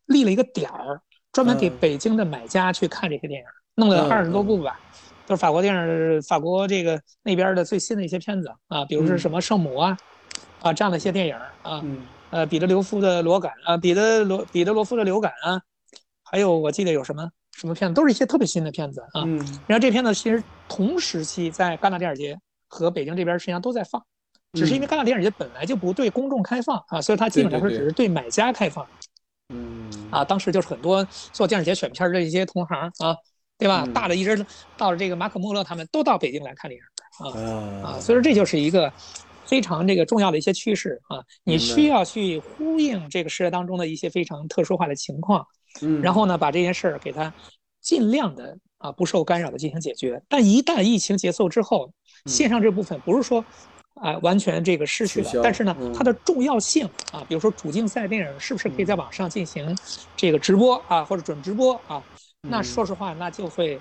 [0.06, 1.76] 立了一个点儿，专门给嗯。
[1.78, 4.80] 北京的买家去看这些电影，弄了嗯二十多部吧，
[5.26, 9.18] 都是法国电影、法国这个那边的最新的一些片子啊，比如是嗯。
[9.18, 9.98] 什么圣母啊，
[10.62, 12.06] 啊这样的一些电影啊，嗯。
[12.30, 15.60] 呃，彼得刘夫的《裸感》啊，彼得罗彼得罗夫的《流感》啊，
[16.24, 19.22] 还有我记得有什么什么片子，都是一些特别新的片子啊。
[19.26, 19.36] 嗯。
[19.66, 22.38] 然后这片子其实同时期在戛纳电影节
[22.68, 24.02] 和北京这边实际上都在放，
[24.52, 28.86] 只是因为戛纳电影节本来就不对公众开放啊，所以它基本上说只是对买家开放
[29.48, 30.24] 嗯啊。
[30.24, 33.16] 当时就是很多做电影节选片的一些同行啊，
[33.58, 33.84] 对吧？
[33.86, 34.44] 嗯大的一直
[34.76, 36.92] 到了这个马可·穆勒他们都到北京来看电影啊。
[37.18, 38.92] 啊啊，所以说这就是一个
[39.44, 45.46] 非常这个重要的一些趋势啊，你需要去呼应这个时代当中的一些非常特殊化的情况，
[45.82, 47.32] 嗯然后呢，把这件事儿给它
[47.80, 50.20] 尽量的啊不受干扰的进行解决。
[50.28, 51.92] 但一旦疫情结束之后，
[52.26, 53.44] 线上这部分不是说
[53.94, 59.76] 啊完全这个失去了，但是呢嗯，它的重要性啊，比如说主竞赛电影是不是可以在网上进行
[60.16, 62.02] 这个直播啊，或者准直播啊？
[62.42, 63.80] 那嗯说实话，那就会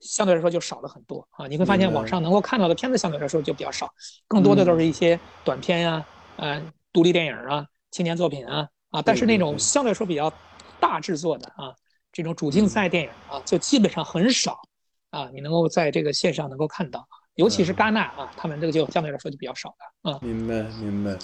[0.00, 1.46] 相对来说就少了很多啊。
[1.46, 3.88] 你会发现网上能够看到的片子相对来说就比较少，
[4.26, 6.04] 更多的都是一些短片呀、
[6.36, 6.60] 呃，
[6.92, 9.00] 独立电影啊、青年作品啊啊。
[9.00, 10.32] 但是那种相对来说比较
[10.80, 11.72] 大制作的啊，
[12.12, 14.58] 这种主竞赛电影啊，就基本上很少
[15.10, 17.06] 啊，你能够在这个线上能够看到。
[17.36, 20.18] 尤其是戛纳啊，他们这个就相对来说就比较少的啊。
[20.22, 21.14] 明白，明白。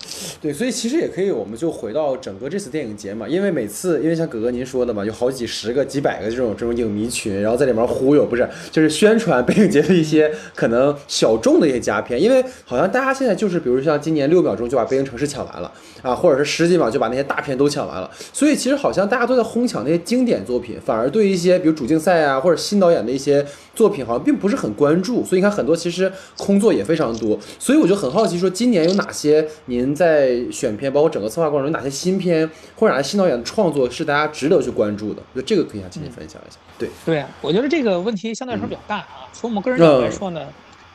[0.42, 26.01] 对，所以其实也可以，我们就回到整个这次电影节嘛，因为每次，因为像哥哥您说的嘛，有好几十个、几百个这种这种影迷群，然后在里面忽悠，不是，就是宣传北影节的一些可能小众的一些佳片，因为好像大家现在就是，比如像今年六秒钟就把北京城市抢完了啊，或者是十几秒就把那些大片都抢完了，所以其实好像大家都在哄抢那些经典作品，反而对一些比如主竞赛啊或者新导演的一些作品好像并不是很关注，所以你看很多其实
[26.38, 35.22] 空座也非常多，所以我就很好奇说今年有哪些您在选片包括整个策划过程中有哪些新片或者哪些新导演的创作是大家值得去关注的？
[35.32, 36.58] 我觉得这个可以向请您分享一下。
[36.78, 39.28] 对，对，我觉得这个问题相对来说比较大啊。
[39.32, 40.48] 从我们个人角度来说呢，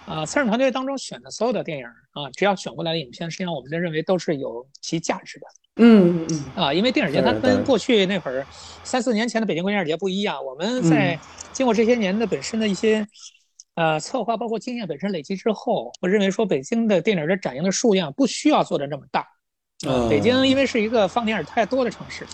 [0.05, 5.45] 啊，参审团队当中选的所有的电影啊，只要选过来的影片，实际上我们认为都是有其价值的。
[5.79, 8.43] 嗯嗯啊，因为电影节它跟过去那会儿
[8.83, 11.17] 三四年前的北京国际电影节不一样，我们在
[11.53, 13.07] 经过这些年的本身的一些
[13.77, 19.21] 呃策划，包括经验本身累积之后，我认为说北京的电影的展映的数量不需要做的那么大。
[19.87, 22.25] 啊，北京因为是一个放电影太多的城市，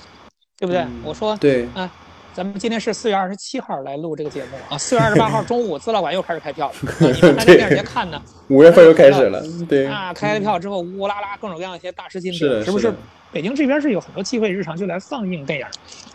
[0.58, 0.86] 对不对？
[1.04, 1.92] 我说对啊，
[2.34, 6.76] 咱们今天是四月二十七号来录这个节目啊，四月二十八号中午资料馆又开始开票了，
[7.14, 8.22] 你们还在电影节看呢？
[8.48, 12.94] 五月份又开始了，对啊，开了票之后呜呜啦啦，各种各样一些大师金片，是不是？
[13.34, 15.66] 北京这边是有很多机会，日常就来放映电影。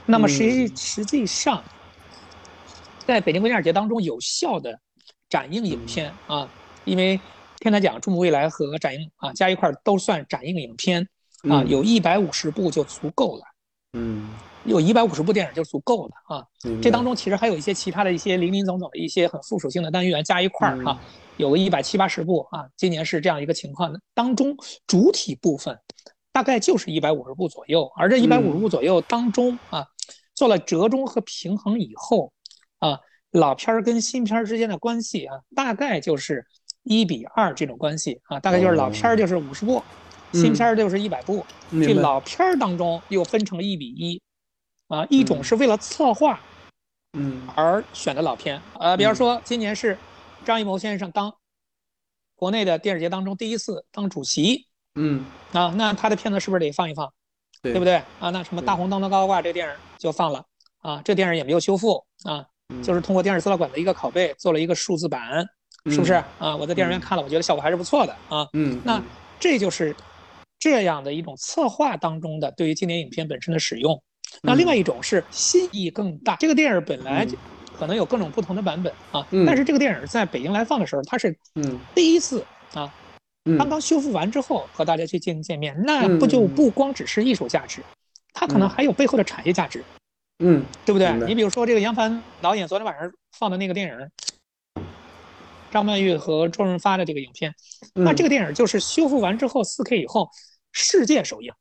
[0.07, 1.63] 那么实际实际上，
[3.05, 4.79] 在北京国际电影节当中有效的
[5.29, 6.49] 展映影片啊，
[6.85, 7.19] 因为
[7.59, 11.09] 天台奖、中国未来和展映啊加一块都算展映影片
[11.51, 13.43] 啊，有一百五十部就足够了。
[13.93, 14.31] 嗯，
[14.65, 16.45] 有一百五十部电影就足够了啊。
[16.83, 21.01] 这当中其实还有一些其他的一些零零总总的一些很附属性的单元加一块儿啊，
[21.37, 22.67] 有个一百七八十部啊。
[22.77, 24.57] 今年是这样一个情况的，当中
[24.87, 25.79] 主体部分。
[26.31, 29.85] 大概就是一百五十部左右，而这一百五十部左右当中啊，
[30.37, 32.33] 做了折中和平衡以后，
[32.79, 33.01] 啊，
[33.39, 36.45] 老片儿跟新片儿之间的关系啊，大概就是
[36.83, 39.83] 一比二这种关系啊，大概就是老片儿就是五十部，
[40.33, 41.45] 新片儿就是一百部。
[41.71, 44.21] 这老片儿当中又分成了一比一，
[44.89, 46.39] 啊，一种是为了策划，
[47.13, 49.97] 嗯，而选的老片，呃，比方说今年是
[50.45, 51.35] 张艺谋先生当
[52.35, 54.67] 国内的电视节当中第一次当主席。
[54.95, 55.25] 嗯。
[55.53, 57.11] 啊，那他的片子是不是得放一放，
[57.63, 57.79] 对。
[57.79, 57.95] 不对？
[58.21, 58.31] 啊？
[58.31, 60.45] 那什么大红灯笼高高挂这个电影就放了
[60.81, 62.47] 啊，这电影也没有修复啊，
[62.83, 65.47] 就是通过电视资料馆的一个拷贝做了一个数字版，
[65.87, 66.13] 是不是？
[66.39, 66.55] 啊？
[66.55, 68.47] 我在电影院看了，我觉得效果还是不错的啊。
[68.53, 69.03] 嗯，那
[69.41, 69.95] 这就是
[70.59, 74.01] 这样的一种策划当中的对于经典影片本身的使用。
[74.43, 77.27] 那另外一种是新意更大，这个电影本来
[77.77, 81.79] 可能有各种不同的版本啊，但是这个电影在北京来放的时候，它是嗯。
[81.95, 82.45] 第一次
[82.75, 82.93] 啊。
[83.57, 87.83] 刚刚修复完之后和大家去见见面，那不就不光只是艺术价值，
[88.35, 89.83] 它可能还有背后的产业价值，
[90.39, 91.13] 嗯，对不对？
[91.27, 94.85] 你比如说这个杨帆导演昨天晚上放的那个电影，
[95.71, 97.55] 张曼玉和周润发的这个影片，
[97.95, 100.29] 那这个电影就是修复完之后四 K 以后
[100.73, 101.53] 世界首映，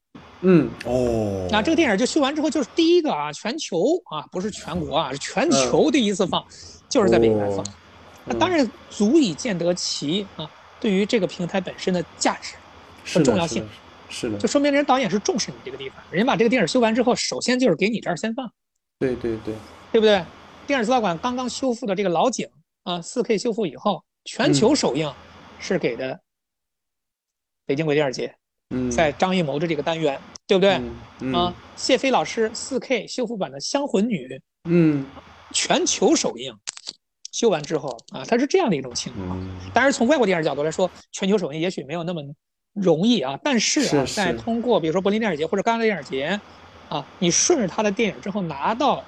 [0.42, 0.70] 嗯。
[0.86, 6.46] 哦，那这个电影就修完之后就是第一个啊，全球啊不是全国啊是全球第一次放，
[6.88, 7.66] 就是在北京来放，
[8.26, 10.50] 那当然足以见得其啊。
[10.80, 12.54] 对于这个平台本身的价值
[13.04, 13.68] 和重要性，
[14.10, 18.54] 是的，就说明人导演是重视你这个地方，人把这个电影修完之后，首先就是给你这儿先放，
[19.00, 19.54] 对对对，
[19.92, 20.24] 对不对？
[20.66, 22.48] 电影资料馆刚刚修复的这个老井
[22.84, 25.14] 啊，四 K 修复以后，全球首映
[25.60, 26.20] 是给的
[27.66, 28.36] 北京国际电影节，
[28.92, 30.82] 在张艺谋的这个单元，对不对？
[31.34, 34.28] 啊，谢飞老师四 K 修复版的《香魂女》，
[34.66, 35.06] 嗯，
[35.52, 36.54] 全球首映。
[37.34, 39.40] 修完之后啊，它是这样的一种情况。
[39.72, 42.24] 当然，从外国电影角度来说，全球首映也许没有那么
[42.74, 43.40] 容易啊。
[43.44, 46.40] 但是啊，在通过比如说柏林电影节或者戛纳电影节，
[46.90, 49.04] 啊，你顺着他的电影之后拿到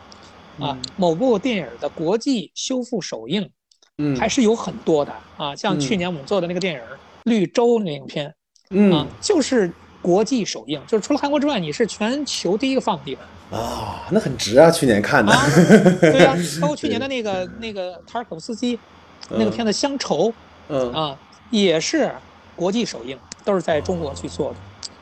[0.60, 3.50] 啊某部电影的国际修复首映，
[3.98, 5.56] 嗯，还是有很多的啊。
[5.56, 6.80] 像去年我们做的那个电影
[7.24, 8.34] 《绿洲》那个影片，
[8.72, 9.72] 嗯，就是
[10.02, 13.24] 国际首映，就是除了韩国之外，你是全球第一个放的地方。
[13.52, 14.70] 啊，那很值啊！
[14.70, 15.34] 去年看的，
[16.00, 18.78] 对呀，包括去年的那个那个塔尔可夫斯基
[19.30, 20.30] 那个片子《乡愁》，
[20.68, 21.18] 嗯啊，
[21.50, 22.12] 也是
[22.56, 24.58] 国际首映，都是在中国去做的，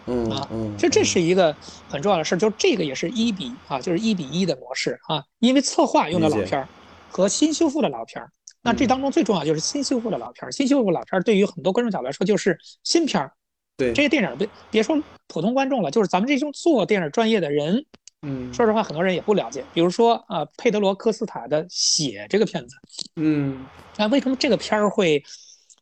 [0.08, 1.56] 嗯啊，嗯，就这是一个
[1.90, 6.68] 很重要的事儿，就这个也是一比啊，就是一比一的模式啊，因为策划用的老片儿
[7.10, 8.30] 和新修复的老片儿，
[8.62, 13.32] 那这当中最重要就是新修复的老片儿，新修复老片儿对于很多观众角度来说就是新片儿，
[13.76, 13.94] 对。
[13.94, 14.98] 这些电影别别说
[15.28, 17.86] 普通观众了，就是咱们这种做电影专业的人。
[18.24, 19.64] 嗯，说实话，很多人也不了解。
[19.76, 22.76] 比如说啊，佩德罗·科斯塔的《血》这个片子，
[23.16, 23.64] 嗯，
[23.96, 25.24] 那为什么这个片儿会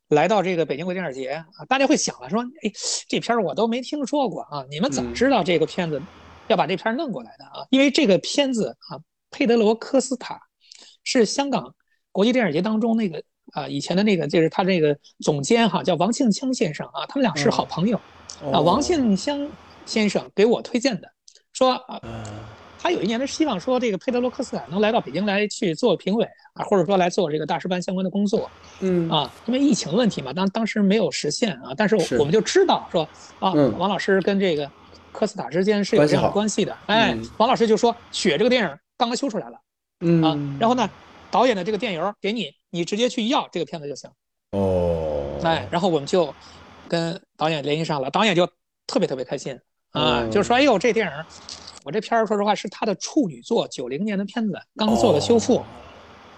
[0.10, 1.66] 来到这个北京国际电影节啊？
[1.68, 2.72] 大家会想了，说，哎，
[3.08, 6.02] 这片儿我都没听说过啊，你们怎么知道这个片子
[6.48, 7.66] 要把这片儿弄过来的啊？
[7.72, 9.00] 因为这个片子啊，
[9.32, 10.40] 佩德罗·科斯塔
[11.04, 11.74] 是香港
[12.12, 17.98] 国际电影节当中那个啊，以前的那个就是他这个总监哈，叫王庆清先生啊，他们俩是好朋友
[18.52, 18.60] 啊。
[18.60, 19.50] 王庆香
[19.86, 21.08] 先生给我推荐的，
[21.52, 22.00] 说啊，
[22.86, 26.24] 他有一年他希望说这个佩德罗科斯塔能来到北京来去做评委
[26.54, 28.48] 啊，或者说来做这个大师班相关的工作，
[28.82, 29.10] 嗯。
[29.10, 33.02] 啊，因为疫情问题嘛，当当时没有实现啊，但是我们就知道说
[33.40, 34.70] 啊，王老师跟这个
[35.12, 39.58] 科斯塔之间是有这样的关系的，哎，王老师就说《雪》这个电影刚刚修出来了，
[40.02, 40.22] 嗯。
[40.24, 40.88] 啊，然后呢。
[41.32, 44.10] 导演的这个电邮给你，你直接去要这个片子就行。
[44.52, 46.34] 哦，哎，然后我们就
[46.88, 48.48] 跟导演联系上了，导演就
[48.88, 49.60] 特别特别开心。
[49.92, 51.14] 啊，就说，哎呦，这电影，
[51.86, 55.60] 我这片儿说实话是他的处女作，九零年的片子，刚做的修复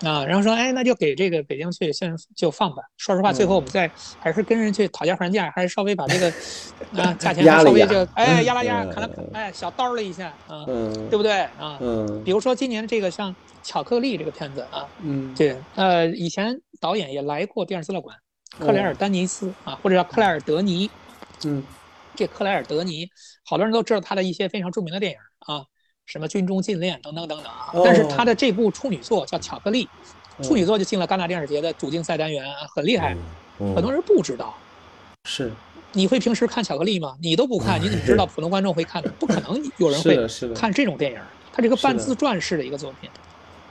[0.03, 2.83] 啊，然后说，哎，那就给这个北京去先就放吧。
[2.97, 3.89] 说实话，最后我们再
[4.19, 6.27] 还是跟人去讨价还价，还是稍微把这个
[7.01, 10.65] 啊价钱稍微就哎压了压，砍了砍，哎小刀了一下啊，
[11.09, 11.77] 对不对啊？
[11.79, 13.33] 嗯，比如说今年这个像。
[13.63, 18.15] 巧克力这个片子啊，嗯，对，呃，以前导演也来过电视资料馆，
[18.57, 20.89] 克莱尔丹尼斯啊，或者叫克莱尔德尼，
[21.43, 21.61] 嗯，
[22.15, 23.09] 这克莱尔德尼，
[23.43, 25.17] 好多人都知道他的一些非常著名的电影
[25.47, 25.65] 啊，
[26.05, 29.89] 什么《军中禁恋》等等等等啊，但是他的这部处女作叫《巧克力》，
[30.45, 32.45] 处女作就进了戛纳电影节的主竞赛单元，
[32.75, 33.17] 很厉害，
[33.57, 34.55] 很多人不知道，
[35.25, 35.51] 是，
[35.93, 37.17] 你会平时看巧克力吗？
[37.21, 39.09] 你都不看，你怎么知道普通观众会看的？
[39.19, 41.19] 不可能有人 会看这种电影，
[41.51, 43.09] 它这个半自传式的一个作品。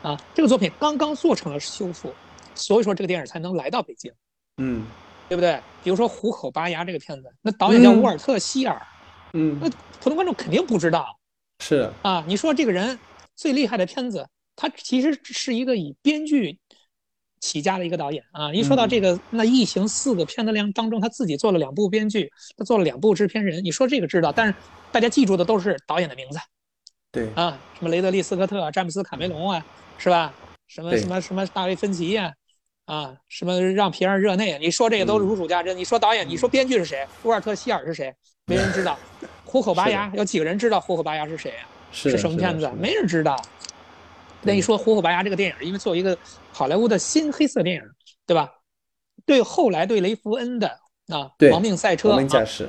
[0.02, 2.12] 啊，这个作品刚刚做成了修复，
[2.54, 4.12] 所以说这个电影才能来到北京，
[4.58, 4.86] 嗯，
[5.28, 5.58] 对不对？
[5.82, 8.80] 比如说《虎口拔牙》这个片子，那导演叫沃尔特·希尔，
[9.32, 9.68] 嗯，那
[10.00, 11.18] 普通观众肯定不知道，
[11.58, 12.24] 是啊。
[12.26, 12.98] 你说这个人
[13.34, 16.58] 最厉害的片子，他其实是一个以编剧
[17.40, 18.52] 起家的一个导演啊。
[18.52, 23.64] 一说到这个，那《异形》四个片子量当中，他自己做了两部编剧，他做了两部制片人。
[23.64, 24.54] 你说这个知道，但是
[24.92, 26.38] 大家记住的都是导演的名字，
[27.10, 29.64] 对啊，什么雷德利·斯科特啊，詹姆斯·卡梅隆啊。
[29.98, 30.34] 是吧？
[30.68, 32.30] 什么什么什么大卫芬奇呀，
[32.84, 35.74] 啊，什么让皮埃尔热内，你说这个都是如数家珍。
[35.74, 37.08] 你说导演，你说编剧是谁？
[37.22, 38.14] 沃尔特希尔是谁？
[38.46, 38.98] 没人知道。
[39.44, 41.66] 虎口拔牙有几个人知道虎口拔牙是谁呀？
[41.92, 42.70] 是什么片子？
[42.78, 43.36] 没人知道。
[44.42, 46.16] 那一说虎口拔牙这个电影，因为作为一个
[46.52, 47.82] 好莱坞的新黑色电影，
[48.26, 48.50] 对吧？
[49.24, 50.68] 对后来对雷弗恩的
[51.08, 52.16] 啊亡命赛车，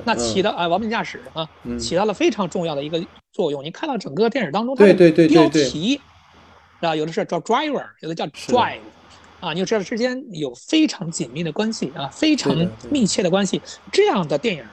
[0.04, 1.48] 那起到啊亡命驾驶啊，
[1.78, 3.62] 起到了非常重要的一个作用。
[3.62, 6.00] 你看到整个电影当中，它的标题。
[6.80, 8.78] 啊，有的是叫 driver，有的叫 drive，
[9.40, 12.56] 啊，你就知道之间有非常紧密的关系啊，非常
[12.88, 13.60] 密切的关系。
[13.92, 14.64] 这样的电影，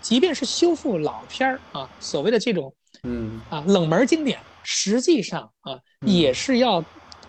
[0.00, 2.72] 即便是修复老片儿啊，所谓的这种，
[3.02, 6.84] 嗯啊冷门经典，实际上啊也是要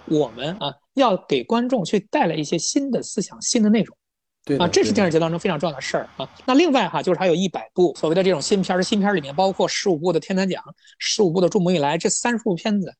[0.05, 3.97] 我们啊要给观众去带来一些新的思想、新的内容。
[4.45, 6.29] 对啊，这是电影节当中非常重要的事儿啊。
[6.45, 10.63] 那另外哈，就是还有一百部所谓的这种新片儿，新片儿里面包括十五部的天坛奖，
[10.99, 12.93] 十五部的《注目以来》，这三十部片子。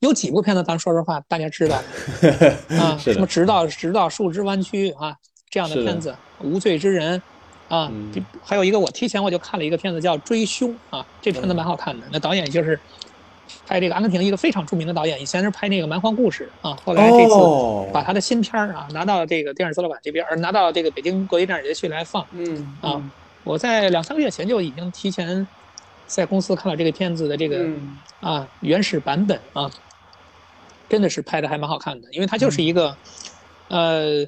[0.00, 1.76] 有几部片子，咱说实话，大家知道
[2.78, 5.16] 啊，什么《直到直到树枝弯曲》啊
[5.48, 6.14] 这样的片子，
[6.46, 7.18] 《无罪之人》
[7.70, 7.90] 啊，
[8.44, 12.06] 还有一个我提前我就看了一个片子叫《追凶》啊，这片子蛮好看的。
[12.12, 12.78] 那导演就是
[13.66, 22.26] 拍这个阿根廷一个非常著名的导演，以前是拍那个《蛮荒故事》啊，后来这次把他的新片儿啊拿到这个电影资料馆这边，而拿到这个北京国际电影节去来放。
[22.32, 23.00] 嗯啊，
[23.44, 25.46] 我在两三个月前就已经提前。
[26.06, 27.64] 在公司看了这个片子的这个
[28.18, 29.70] 啊原始版本啊，
[30.88, 32.96] 真的是拍的还蛮好看的，因为它就是一个
[33.68, 34.26] 呃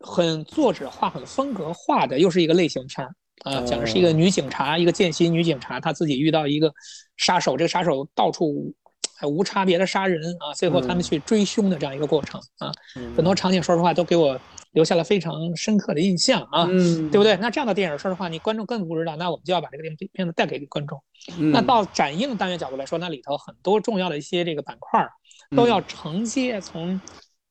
[0.00, 3.06] 很作者画很风格化的，又是一个类型片
[3.44, 6.72] 啊，讲的是一个女警察，一个见习女警察，她自己遇到一个
[7.16, 8.74] 杀手，这个杀手到处
[9.16, 12.72] 还无差别的杀人啊，最后他们去追凶的这样一个过程啊，
[13.16, 14.40] 很多场景说实话都给我。
[14.72, 17.34] 留下了非常深刻的印象啊，对不对？
[17.38, 21.02] 那这样的电影，说实话，你观众更不知道，那我们就要把这个电片子带给观众。
[21.50, 25.08] 那到展映单元角度来说，那里头很多重要的一些这个板块
[25.56, 27.00] 都要承接从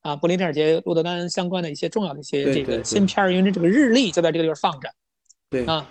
[0.02, 4.88] 啊柏林电影节路德丹相关的一些重要的一些这个新片儿，因为这个日历就在这个地方放着，
[5.50, 5.88] 对啊，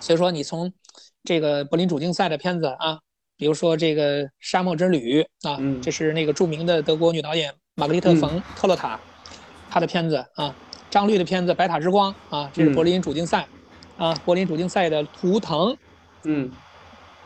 [0.00, 0.72] 所以说你从
[1.22, 2.98] 这个柏林主竞赛的片子啊，
[3.36, 8.98] 比如说这个《沙漠之旅》啊，这是那个著名的德国女导演玛格丽特·冯·特洛塔。
[9.70, 10.54] 她的片子啊，
[10.88, 13.48] 张律的片子《白塔之光》啊，这是柏林主竞赛，
[13.96, 15.76] 啊，柏林主竞赛的图腾，
[16.22, 16.48] 嗯，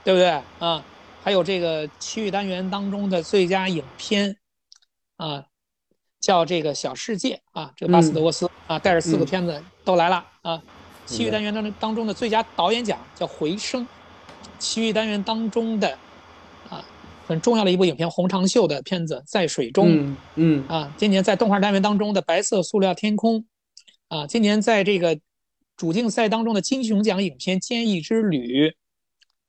[0.02, 0.82] 对不对啊？
[1.22, 4.34] 还有这个区域单元当中的最佳影片，
[5.18, 5.44] 啊，
[6.20, 10.62] 叫这个小世界啊，这个巴斯德沃斯啊，带着四个片子都来了啊。
[11.06, 13.86] 区域单元当中当中的最佳导演奖叫回声，
[14.58, 15.98] 区域单元当中的
[16.68, 16.84] 啊。
[17.26, 19.88] 很重要的一部影片《红长袖》的片子《在水中》，
[20.36, 23.40] 嗯啊，今年在动画单元当中的《白色塑料天空》，
[24.08, 25.20] 啊，今年在这个
[25.76, 28.68] 主竞赛当中的金熊奖影片《坚毅之旅》，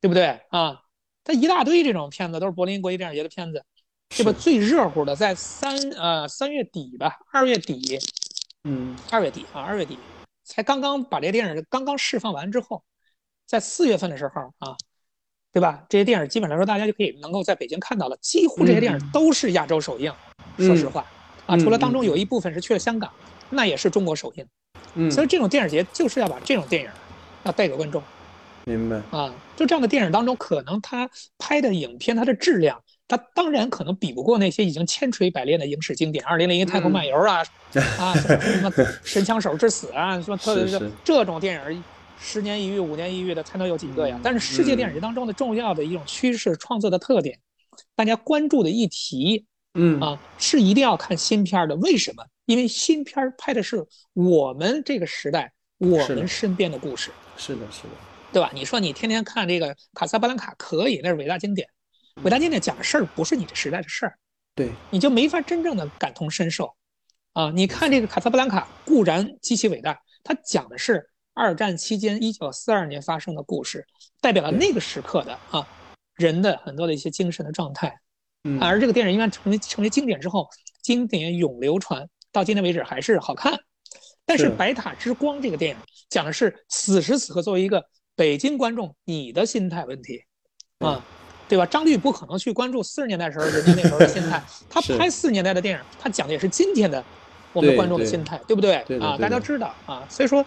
[0.01, 0.81] 对不对啊？
[1.23, 3.63] 它一大堆这种片子都是柏林国际电影节的片子，
[4.09, 7.99] 这不最热乎的，在三呃三月底吧，二月底
[8.63, 9.97] 嗯二月底啊，二月底
[10.43, 12.83] 才刚刚把这些电影刚刚释放完之后，
[13.45, 14.75] 在四月份的时候啊，
[15.53, 15.85] 对吧？
[15.87, 20.11] 这些电影基本来说大家就可以能够在北京看到了，几乎这些电影都是亚洲首映。
[20.57, 21.05] 说实话，
[21.45, 23.11] 啊，除了当中有一部分是去了香港，
[23.49, 24.45] 那也是中国首映。
[24.95, 26.89] 嗯，所以这种电影节就是要把这种电影
[27.43, 28.01] 要带给观众。
[28.65, 37.39] 明白啊，就这样的电影当中，可能他拍的影片它的质量，它当然可能比不过那些已经千锤百炼的影史经典，《二零零一太空漫游 》啊，
[37.97, 38.69] 啊什么
[39.03, 40.63] 《神枪手之死》啊，什么特
[41.03, 41.83] 这种电影，
[42.19, 44.19] 十年一遇、五年一遇的才能有几个呀？
[44.23, 47.39] 但是世界电影节当中的重要的一种趋势、创作的特点，
[47.95, 49.43] 大家关注的议题，
[49.73, 51.75] 嗯啊，是一定要看新片的。
[51.77, 52.23] 为什么？
[52.45, 53.83] 因为新片拍的是
[54.13, 57.09] 我们这个时代、我们身边的故事。
[57.37, 57.89] 是的，是的。
[58.31, 58.51] 对吧？
[58.53, 61.67] 你说你天天看这个《卡萨布兰卡》可以，那是伟大经典。
[62.23, 64.17] 伟大经典讲的事儿不是你这时代的事儿，
[64.55, 66.75] 对，你就没法真正的感同身受。
[67.33, 73.85] 啊，你看这个《卡萨布兰卡》固然极其伟大，它讲的是二战期间一九四二年发生的故事，
[74.19, 75.65] 代表了那个时刻的啊
[76.15, 77.95] 人的很多的一些精神的状态。
[78.43, 80.49] 嗯，而这个电影因为成为成为经典之后，
[80.81, 83.57] 经典永流传，到今天为止还是好看。
[84.25, 85.77] 但是《白塔之光》这个电影
[86.09, 87.85] 讲的是此时此刻作为一个。
[88.15, 90.21] 北京观众，你的心态问题，
[90.79, 91.01] 啊，
[91.49, 91.65] 对吧？
[91.65, 97.03] 张律不可能去关注四十年代时候人家那时候的心态， 他拍四十年代的电影，他讲的也是今天的
[97.51, 98.75] 我们观众的心态，对不对？
[99.01, 100.45] 啊，大家知道啊，所以说，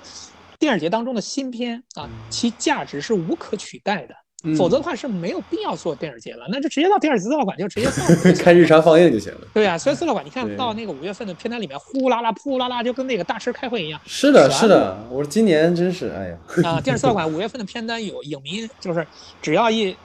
[0.59, 4.15] 电影节当中的新片啊，其价值是无可取代的。
[4.59, 9.41] 否则的话是没有必要做电影节了，那就直接到电影资料馆就直接放，看 日常放映就行了。
[9.55, 14.01] 对呀，所以资料馆你看到那个五月份的片单里面，呼呼啦啦、扑呼啦啦，就跟那个大师开会一样。
[14.05, 16.37] 是的，是的，我说今年真是，哎呀。
[16.65, 19.07] 啊，电影资料馆五月份的片单有影迷，就是
[19.41, 19.97] 只要一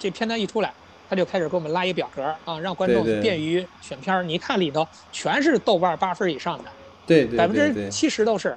[0.00, 0.72] 这片单一出来，
[1.08, 4.24] 他就开始给我们拉一表格啊，让观众便于选片儿。
[4.24, 6.64] 你看里头全是豆瓣八分以上的，
[7.06, 8.56] 对对，百分之七十都是，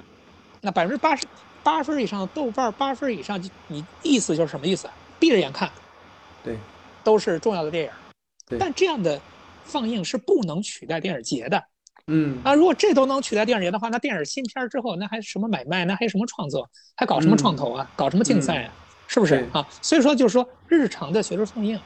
[0.62, 1.26] 那百分之八十
[1.62, 4.88] 八分以上豆瓣八分以上，你意思就是什么意思？
[5.20, 5.70] 闭着眼看，
[6.42, 6.56] 对，
[7.04, 7.90] 都是重要的电影。
[8.58, 9.20] 但这样的
[9.64, 11.62] 放映是不能取代电影节的。
[12.06, 15.84] 嗯，啊，如果这都能取代电影节的话，那电影新片之后，那还什么买卖？
[15.86, 16.68] 那还什么创作？
[16.96, 17.90] 还搞什么创投啊？
[17.96, 18.72] 搞什么竞赛啊？
[19.14, 19.64] 是不是啊？
[19.80, 21.78] 所以说，就是说，日常的学术放映、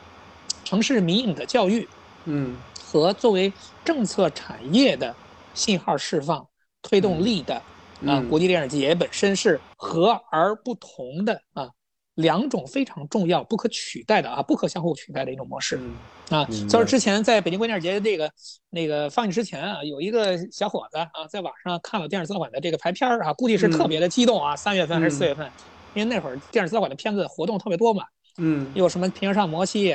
[0.65, 1.87] 城市民营的教育，
[2.25, 3.53] 嗯，和作为
[3.85, 5.15] 政策产业的
[5.53, 6.47] 信号释放
[6.81, 7.61] 推动力的
[8.07, 11.69] 啊，国际电影节本身是和而不同的啊。
[12.15, 15.79] 两种非常重要、不可取代的啊，不可相互取代的一种模式
[16.31, 16.45] 啊。
[16.69, 18.29] 就是之前在北京国际电影节这个
[18.71, 24.57] 那个放映之前啊，有一个小伙子啊，在网上看了电影资料馆的这个排片儿啊，估计是特别的激动啊。
[24.57, 25.49] 三月份还是四月份？
[25.99, 28.05] 因为那会儿电视资料馆的片子活动特别多嘛。
[28.39, 28.71] 嗯。
[28.75, 29.89] 有什么《平原上摩西》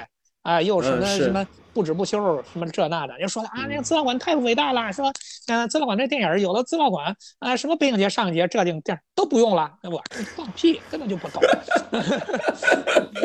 [0.44, 1.46] 啊，又什么什么。
[1.74, 2.20] 不止不休，
[2.54, 5.12] 什么这那的，就说的啊，那个资料馆太伟大了，说，
[5.48, 8.82] 嗯，资料馆这电影有了资料馆啊，什么北影节、上影节这电影
[9.16, 10.00] 都不用了，我
[10.36, 11.42] 放屁，根本就不懂。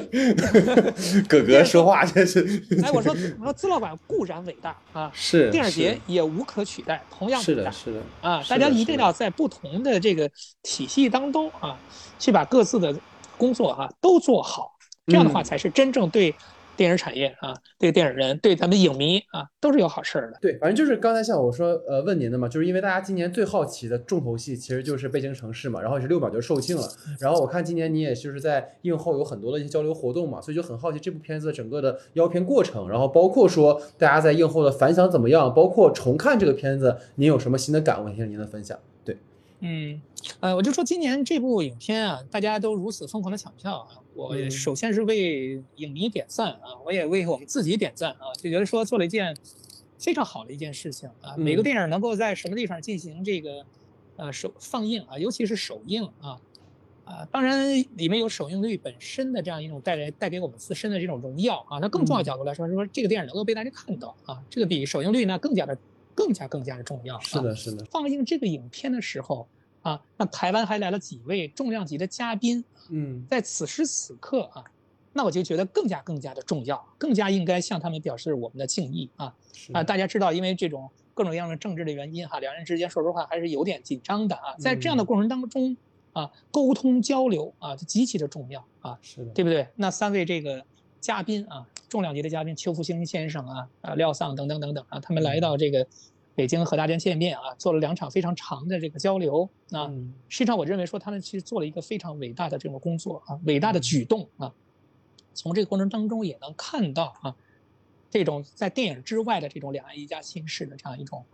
[1.29, 2.41] 哥哥说话真是。
[2.83, 10.27] 哎，我说我说资料馆固然伟大啊，是电影节也无可取代，同样伟大，是的，啊，大家一定要在不同的这个
[10.63, 11.77] 体系当中啊，
[12.19, 12.97] 去把各自的
[13.37, 14.73] 工作啊都做好，
[15.07, 16.35] 这样的话才是真正对。
[16.79, 20.39] 电影产业啊，对电影人，对咱们影迷啊，都是有好事儿的。
[20.41, 26.89] 对，反正就是刚才像我说，呃，问您的嘛，就是因为大家今年最好奇的重头戏其实就是《北京城市》嘛，然后也是六秒就售罄了。
[27.19, 38.09] 然后我看今年你也就是在映后有很多的一些交流活动嘛，所以就很好奇这部片子整个的邀片过程，然后包括说大家在映后的反响怎么样，包括重看这个片子，您有什么新的感悟？
[38.09, 38.79] 听您的分享。
[39.05, 39.17] 对。
[39.61, 40.01] 嗯，
[40.39, 49.37] 呃，我就说今年这部影片啊，大家都如此疯狂的抢票啊，我首先是为影迷点赞啊，我也为我们自己点赞啊，就觉得说做了一件
[49.97, 51.37] 非常好的一件事情啊。
[51.37, 53.65] 每个电影能够在什么地方进行这个
[54.17, 56.41] 呃首放映啊，尤其是首映啊，
[57.05, 61.79] 啊，当然里面有首映率本身的这样一种带来带给我们自身的这种荣耀啊。
[61.79, 65.79] 那更重要角度来说，说这个电影能够被大家看到啊，这个比首映率呢更加的。
[66.19, 67.17] 更加更加的重要。
[67.21, 67.85] 是的，是的。
[67.85, 69.47] 放映这个影片的时候
[69.89, 72.63] 啊，那台湾还来了几位重量级的嘉宾。
[72.91, 74.65] 嗯，在此时此刻啊，
[75.13, 79.35] 那我就觉得更加更加的重要，更加应该向他们表示我们的敬意啊
[79.73, 79.83] 啊！
[79.83, 84.55] 大家知道，因为这种各种各样的政治的原因哈，两人之间说实话还是有点紧张的啊。
[84.59, 85.77] 在这样的过程当中
[86.13, 89.67] 啊，沟通交流啊，就极其的重要啊，是的，对不对？
[89.77, 90.63] 那三位这个
[91.01, 91.67] 嘉宾啊。
[91.89, 95.87] 重量级的嘉宾邱福兴先生啊，啊廖丧等等等等啊，他们来到这个
[96.39, 99.93] 北京和大家见面啊，做了两场非常长的这个交流啊。
[100.29, 104.55] 实际上，我认为说他们其实做了一个非常伟大的这种工作啊，伟大的举动啊。
[105.35, 107.35] 从这个过程当中也能看到啊，
[108.09, 111.25] 这种在电影之外的这种两岸一家亲事的这样一种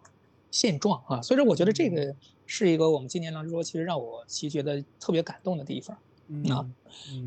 [0.50, 1.20] 现状啊。
[1.20, 5.94] 所以说，我觉得这个是一个我们今年当中说，其实让我其实觉得特别感动的地方。
[6.48, 6.64] 啊，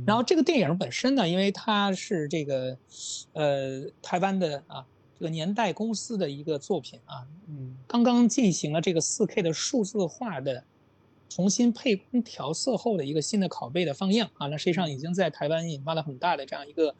[0.03, 2.75] 然后这个电影本身呢，因为它是这个，
[3.33, 4.83] 呃，台湾的啊，
[5.19, 10.63] 这个年代公司的一个作品啊，嗯，刚刚进行了这个 4K 的数字化的
[11.27, 16.93] 重新配光调色后的一个新的拷贝的放映啊，那实际上已经在台湾引发了很大的这样一个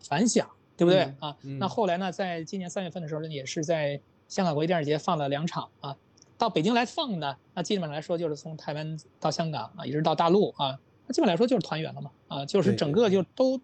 [0.00, 1.36] 反响，对不对啊？
[1.58, 5.96] 那后来呢，在今年三月份的时候呢，也是在香港国际电影节放了两场啊，
[6.38, 10.78] 到北京来放呢，那基本上来说就是从台湾到香港啊，一直到大陆啊。
[11.06, 13.60] 那基本来说就是团圆了嘛，啊，就是整个就都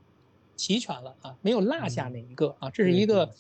[0.57, 3.33] 齐全了啊，没有落下哪一个啊，这是一个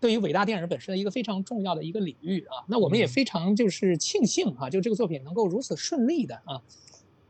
[0.00, 2.64] 对于伟大电影本身的一个非常重要的一个领域啊。
[2.68, 6.62] 那我们也非常就是庆幸啊，就这个作品能够如此顺利的啊，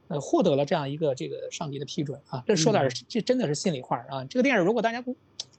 [0.09, 2.43] 呃，获得了这样一个这个上级的批准啊。
[2.47, 4.25] 这说点这真的是心里话啊。
[4.25, 5.17] 这个电影如果大家不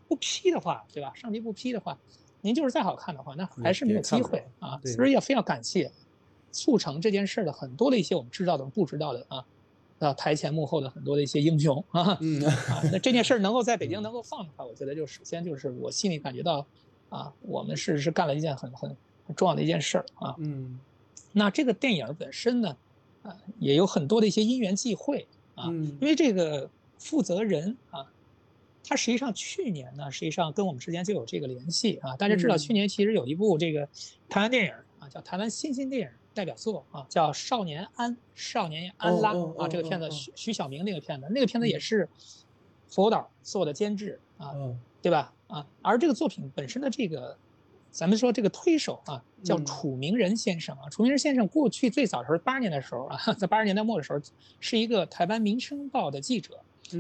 [0.08, 1.12] 不批的话，对吧？
[1.16, 1.98] 上级不批的话，
[2.42, 4.80] 您就是再好看的话，那还是没有机会啊。
[4.84, 5.92] 所以要非要感谢
[6.52, 9.46] 促成这件事的很多的一些我们知道的、不知道的啊。
[10.00, 16.64] 啊，台前幕后的很多的一些英雄啊，嗯啊，那这件事儿能够在北京能够放的话，我觉得就首先就是我心里感觉到，
[17.10, 18.96] 啊，我们是是干了一件很很
[19.26, 20.80] 很重要的一件事儿啊，嗯，
[21.32, 22.78] 那这个电影本身呢，
[23.24, 25.68] 啊，也有很多的一些因缘际会啊，
[26.00, 28.06] 因为这个负责人啊，
[28.84, 33.88] 他实际上去年呢，实际上跟我们之间就有这个联系啊，大家知道去年其实有一部这个
[34.30, 36.10] 台湾电影啊，叫台湾新兴电影。
[36.38, 42.08] 代表作啊，叫《少年安》，少年安拉啊，这个片子徐徐小明那个片子，那个片子也是
[42.88, 44.54] 佛导做的监制啊，
[45.02, 45.34] 对吧？
[45.48, 47.38] 啊，而这个作品本身的这个，
[47.92, 50.90] 咱们说这个推手啊，叫楚明仁先生啊。
[50.90, 54.20] 楚明仁先生过去最早的时候，八十年代的时候啊， 在八十年代末的时候，
[54.60, 56.60] 是一个台湾《民生报》的记者，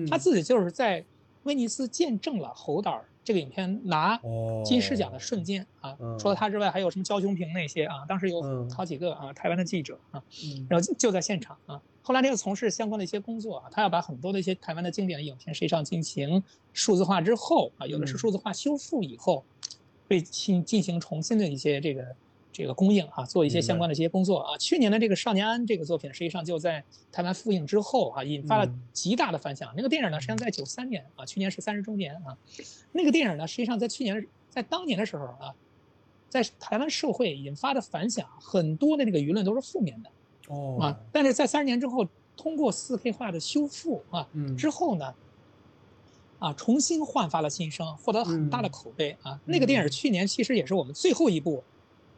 [0.10, 1.04] 他自己就是在
[1.44, 3.04] 威尼斯见证了侯导。
[3.28, 4.18] 这个影片拿
[4.64, 10.24] 金狮奖的瞬间啊，除了他之外，还有什么焦雄平那些啊，当时有好几个啊台湾的记者啊，
[10.70, 11.82] 然后就在现场啊。
[12.02, 19.44] 后来他又从事相关的一些工作啊，他要把很多的一些台湾的经典的影片实际上进行数字化之后啊，有的是数字化修复以后，
[20.08, 22.16] 被进进行重新的一些这个。
[22.58, 24.58] 这个供应啊，做一些相关的这些工作啊。
[24.58, 29.72] 去年的这个《少年安》这个作品，实际上就在台湾复映之后啊，引发了极大的反响。
[29.78, 32.36] 那个电影呢，实际上在九三年啊，去年是三十周年啊。
[32.92, 35.54] 那个电影呢，实际上在去年，在当年的时候啊，
[36.30, 40.10] 在台湾社会引发的反响，很多的那个舆论都是负面的
[40.48, 41.00] 哦啊。
[41.12, 44.28] 但是在三十年之后，通过四 K 化的修复啊，
[44.58, 45.14] 之后呢，
[46.40, 49.40] 啊，重新焕发了新生，获得很大的口碑啊。
[49.46, 51.64] 那个电影去年其实也是我们最后一部。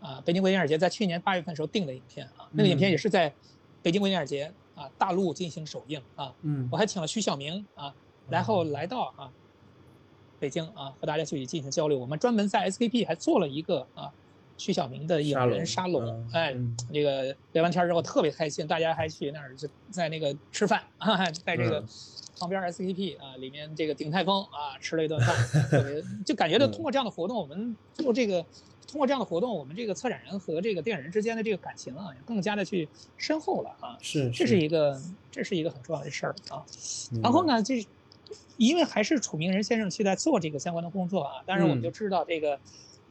[0.01, 3.33] 啊，北京国际电影节在去年八月份时候定的影片啊，那个影片也是在
[3.83, 6.33] 北京国际电影节啊大陆进行首映啊。
[6.41, 7.93] 嗯，我还请了徐晓明啊，
[8.29, 9.29] 然后来到啊
[10.39, 11.99] 北京啊和大家去进行交流。
[11.99, 14.09] 我们专门在 SKP 还做了一个啊
[14.57, 16.29] 徐晓明的影人沙龙。
[16.31, 16.55] 哎，
[16.93, 21.83] 这个聊完天之后特别开心，大家还去那儿就在那个吃饭啊，在这个
[22.39, 25.35] 旁边 SKP 啊里面这个鼎泰丰啊吃了一顿饭，
[25.69, 28.45] 特别就感觉到通过这样的活动，我们做这个。
[28.89, 33.95] 通过这样的活动，我们这个策展人和这个电影人之间的这个感情啊，也更加的去深厚了啊。
[34.01, 36.65] 是，这是一个，这是一个很重要的事儿啊。
[37.21, 37.85] 然后呢，这
[38.57, 42.59] 因为还是楚明仁先生去在做这个相关的工作啊，当然我们就知道这个，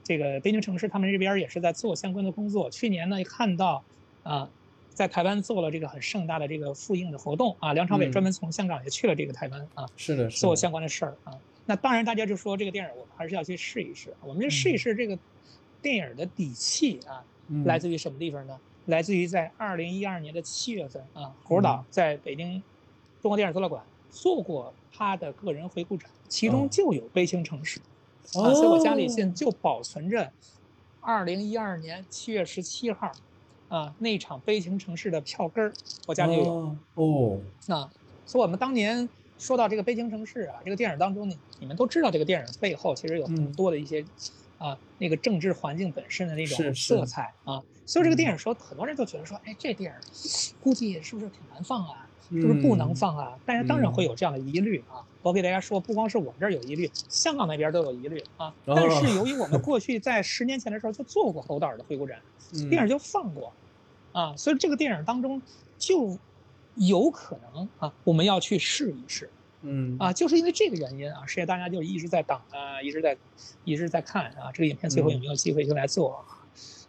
[0.02, 2.68] 这个北京城市他们这边也是在做相关的工作。
[2.68, 3.84] 去年呢，看到
[4.24, 4.50] 啊，
[4.90, 11.38] 在台湾做了这个很盛大的这个复映的活动啊，梁朝伟专门从香港也去了这个台湾啊，是的，做相关的事儿啊。
[11.66, 15.16] 那当然，大家就说这个电影我们还是要去试一试，我们就试一试这个。
[15.80, 17.24] 电影的底气啊，
[17.64, 18.58] 来自于什么地方呢？
[18.86, 22.62] 来自于在二零一二年的七月份啊，侯导在北京
[23.20, 27.80] 中国电影资料馆做过他的个人回顾展，其中就有《悲情城市》
[28.42, 30.32] 啊，所以我家里现在就保存着
[31.02, 33.12] 二零一二年七月十七号
[33.68, 35.72] 啊那场《悲情城市》的票根儿，
[36.06, 37.92] 我家里就有哦啊，
[38.24, 39.06] 所以我们当年
[39.38, 44.02] 说到这个《悲情城市》啊，这个电影当中，你你们都知道这个电影背后其实有很多的一些。
[44.58, 52.04] 啊，那个政治环境本身的那种色彩啊，所以这个电影说，很多人都觉得说，哎，这电影估计是不是挺难放啊？
[52.30, 53.38] 是不是不能放啊？
[53.46, 55.00] 大家当然会有这样的疑虑啊。
[55.22, 58.54] 我给大家说，不光是我们这儿有疑虑，香港那边都有疑虑啊。
[58.66, 62.20] 但是由于我们过去在十年前的时候就做过侯导的回顾展，
[62.68, 63.52] 电影就放过
[64.12, 65.40] 啊，所以这个电影当中
[65.78, 66.18] 就
[66.74, 69.30] 有可能啊，我们要去试一试。
[69.62, 69.96] 嗯。
[69.98, 73.16] 啊，就是因为这个原因啊，实际大家就一直在等啊，一直在，
[73.64, 76.24] 一直在看啊，这个影片最后有没有机会就来做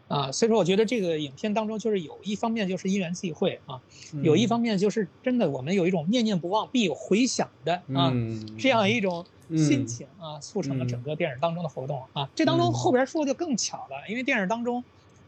[0.07, 0.31] 啊？
[0.31, 3.79] 所以说，我觉得这个影片当中就是有一方面就是因缘际会啊，
[4.23, 8.11] 有一方面就是真的我们有一种念念不忘必有回响的啊
[8.57, 9.23] 这样一种
[9.55, 12.27] 心情啊，促成了整个电影当中的活动啊。
[12.33, 14.83] 这当中后边说就更巧了，因为电影当中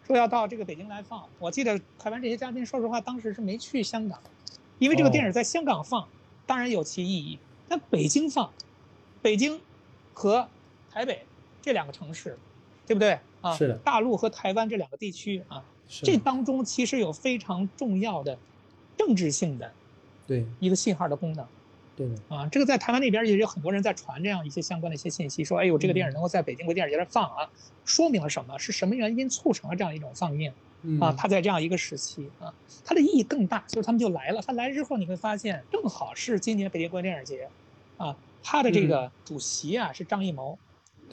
[0.08, 1.24] 说要到这个北京来放。
[1.38, 4.20] 我记得台湾这些嘉宾，说实话当时是没去香港，
[4.80, 6.08] 因为这个电影在香港放，
[6.46, 7.40] 当然有其意义。
[7.68, 8.52] 但北京放，
[9.22, 9.62] 北京
[10.14, 10.48] 和
[10.92, 11.26] 台北
[11.62, 12.38] 这两个城市，
[12.86, 13.56] 对不对啊？
[13.56, 13.76] 是的。
[13.76, 18.38] 大陆和台湾这两个地区啊，这当中其实有非常重要的
[18.98, 19.72] 政治性的
[20.28, 21.46] 对一个信号的功能。
[21.96, 27.50] 对的啊，这个在台湾那边也有很多人在传这样一些相关的一些信息，说，哎呦，这个电影能够在北京国际电影节上放啊，
[27.86, 28.58] 说明了什么？
[28.58, 30.52] 是什么原因促成了这样一种放映？
[31.00, 32.54] 啊，它在这样一个时期啊，
[32.84, 34.42] 它的意义更大，所以他们就来了。
[34.42, 37.48] 他来之后，你会发现，正好是今年北京国际电影节，
[37.98, 40.58] 啊，他的这个主席啊是张艺谋，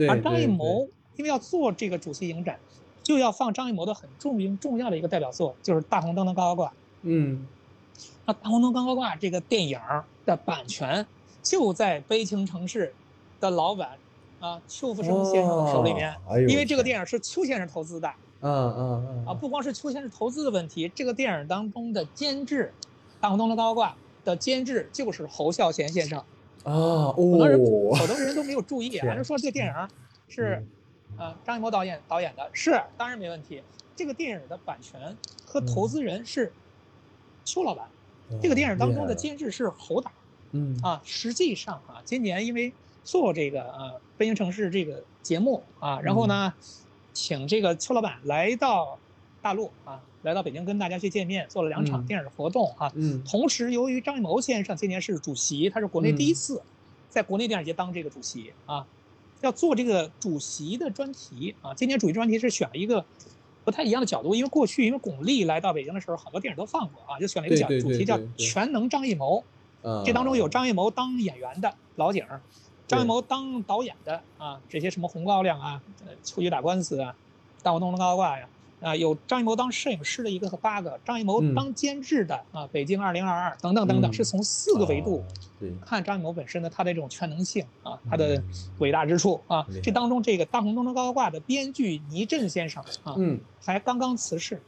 [0.09, 2.59] 而张艺谋因为要做这个主席影展，
[3.03, 6.69] 就要放张艺谋的很著名重要的一个代表作，就是《大红灯笼高高挂》。
[7.03, 7.47] 嗯。
[8.25, 9.79] 那《大红灯笼高高挂》这个电影
[10.25, 11.07] 的版权
[11.43, 12.95] 就在悲情城市
[13.41, 13.99] 的老板
[14.41, 16.15] 啊邱福生先生的手里面，
[16.49, 18.11] 因为这个电影是邱先生投资的。
[18.41, 19.27] 嗯嗯嗯。
[19.27, 22.73] 啊，不光是邱先生投资的问题，这个电影当中的监制，
[23.21, 23.91] 《大红灯笼高高挂》
[24.25, 26.19] 的监制就是侯孝贤先生。
[26.65, 27.59] 啊，很多人
[27.97, 29.89] 好多人都没有注意， 还是说这个电影
[30.29, 30.67] 是
[31.17, 32.51] 呃张艺谋导演导演的？
[32.53, 33.63] 是，当然没问题。
[33.97, 36.53] 这个电影的版权和投资人是
[37.45, 37.87] 邱老板。
[38.43, 40.13] 这个电影当中的监制是侯导，
[40.53, 42.71] 嗯啊，实际上啊，今年因为
[43.03, 46.53] 做这个呃飞行城市这个节目啊，然后呢，
[47.19, 48.97] 请这个邱老板来到
[49.43, 56.63] 大陆啊，来到北京跟大家去见面，做了两场电影活动啊，嗯，同时由于张艺谋先生今年是主席，他是国内第一次
[57.11, 58.87] 在国内电影节当这个主席啊，
[59.41, 63.05] 要做这个主席的专题啊，今年主席专题是选了一个。
[63.65, 69.45] 不太一样的角度，因为过去因为巩俐来到北京的时候，好多电影都放过啊，就选了一个角主题叫“全能张艺谋”。
[70.07, 72.25] 这当中有张艺谋当演员的老景，
[72.89, 75.81] 张艺谋当导演的啊，这些什么《红高粱》啊，
[76.25, 77.15] 《秋菊打官司》啊，
[77.63, 78.49] 《大红灯笼高高挂》呀。
[78.81, 85.25] 啊，有张艺谋当摄影师的一个和八个，张艺谋当监制的啊，《北京二零二二》等等等等，是从四个维度
[85.85, 88.41] 看张艺谋本身的他的这种全能性啊，他的
[88.79, 89.67] 伟大之处啊。
[89.83, 94.63] 这当中这个《大红灯笼高高挂》的编剧倪震先生啊，嗯，才刚刚辞世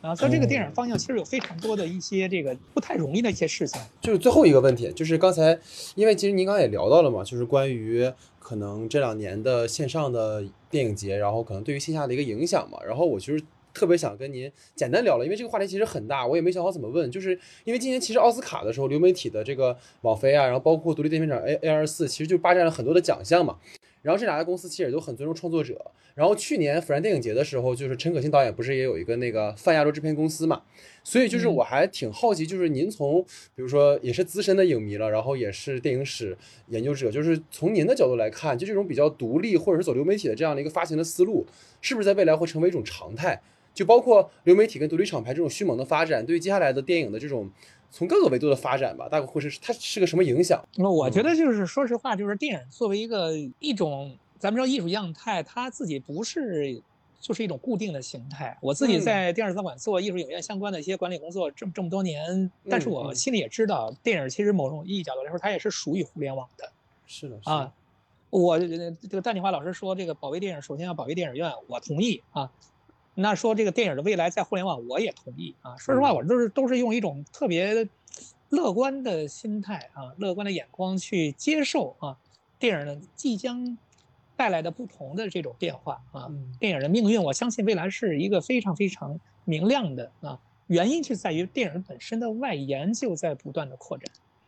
[0.00, 3.80] 啊，所以这个电影方向其实有非常多的一些这个不太容易的一些事情。
[4.00, 5.58] 就是最后一个问题，就是刚才
[5.94, 10.44] 因为其实您刚才也聊到了嘛，就是关于可能这两年的线上的。
[10.70, 13.42] 电影节，然后可能对于线下的一个影响嘛，然后我其实
[13.74, 23.58] 特别想跟您简单聊了，因为这个话题其实很大，我也没想好怎么问，就是因为今年其实奥斯卡的时候，流媒体的这个网飞啊，然后包括独立电影厂 A A 二四，其实就霸占了很多的奖项嘛。
[24.00, 25.90] 然后这两家公司其实也都很尊重创作者。
[26.14, 30.62] 然后去年釜山电影节的时候，就是陈可辛导演不是也有一个那个泛亚洲制片公司嘛？
[31.02, 33.22] 所以就是我还挺好奇，就是您从
[33.54, 36.36] 比如说也是资深的影迷了，然后也是电影史
[36.68, 41.46] 研究者，就是从您的角度来看，就这种比较独立或者是走流媒体的这样的一个发行的思路，
[41.80, 43.40] 是不是在未来会成为一种常态？
[43.72, 47.48] 就包括流媒体跟独立厂牌这种迅猛的发展，对于接下来的电影的这种
[47.90, 50.62] 从各个维度的发展吧，大概会是它是个什么影响？
[50.76, 54.18] 那我觉得就是说实话，就是电影作为一个一种。
[54.40, 56.82] 咱们说艺术样态，它自己不是
[57.20, 58.56] 就是一种固定的形态。
[58.62, 66.72] 我自己在电影资料馆做艺术影院相关的一些管理工作这么这么多年，但是我心里也知道，电影其实某种意义角度来说，它也是属于互联网的。
[67.06, 67.70] 是的啊，
[68.30, 68.66] 我这
[69.10, 72.50] 个戴锦华老师说，这个保卫电影首先要保卫电影院，我同意啊。
[73.14, 75.76] 那说这个电影的未来在互联网，我也同意啊。
[75.76, 77.86] 说实话，我都是都是用一种特别
[78.48, 82.16] 乐观的心态啊，乐观的眼光去接受啊，
[82.58, 83.76] 电影呢即将。
[84.40, 86.26] 带来的不同的这种变化啊，
[86.58, 90.38] 电影的命运，我相信未来是一个非常非常明亮的啊。
[90.66, 94.06] 原因就在于电影本身的外延就在不断的扩展。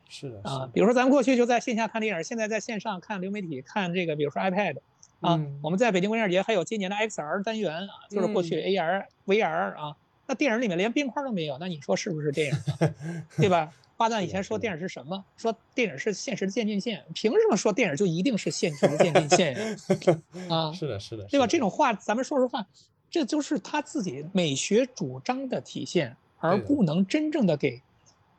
[0.08, 4.78] 是的啊，比如说咱们过去就在线下看电影，现在在线上看流媒体看这个，比如说 iPad
[5.20, 9.94] 啊，我们在北京国际电影节还有今年的 XR 单元啊，就是过去 AR、VR 啊，
[10.26, 12.54] 那电影里面连边框都没有，那你说是不是电影？
[13.36, 13.70] 对吧？
[14.02, 15.24] 花旦以前说电影是什么？
[15.36, 17.04] 说电影是现实的渐进线。
[17.14, 19.76] 凭什么说电影就一定是现实的渐进线呀？
[20.50, 21.46] 啊，是的，是的，对吧？
[21.46, 22.66] 这种话，咱们说实话，
[23.08, 27.80] 这就是他自己美学主张的体现，而不能真正的给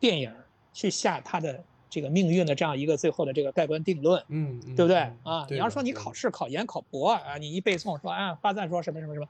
[0.02, 0.34] 电影
[0.74, 1.64] 去下他的
[1.94, 4.24] 这个命运的这样一个最后的这个盖棺定论。
[4.30, 5.46] 嗯，对不对啊？
[5.48, 9.28] 你要说你考试、考研、考博啊，你一背诵说啊，发赞说什么什么什么。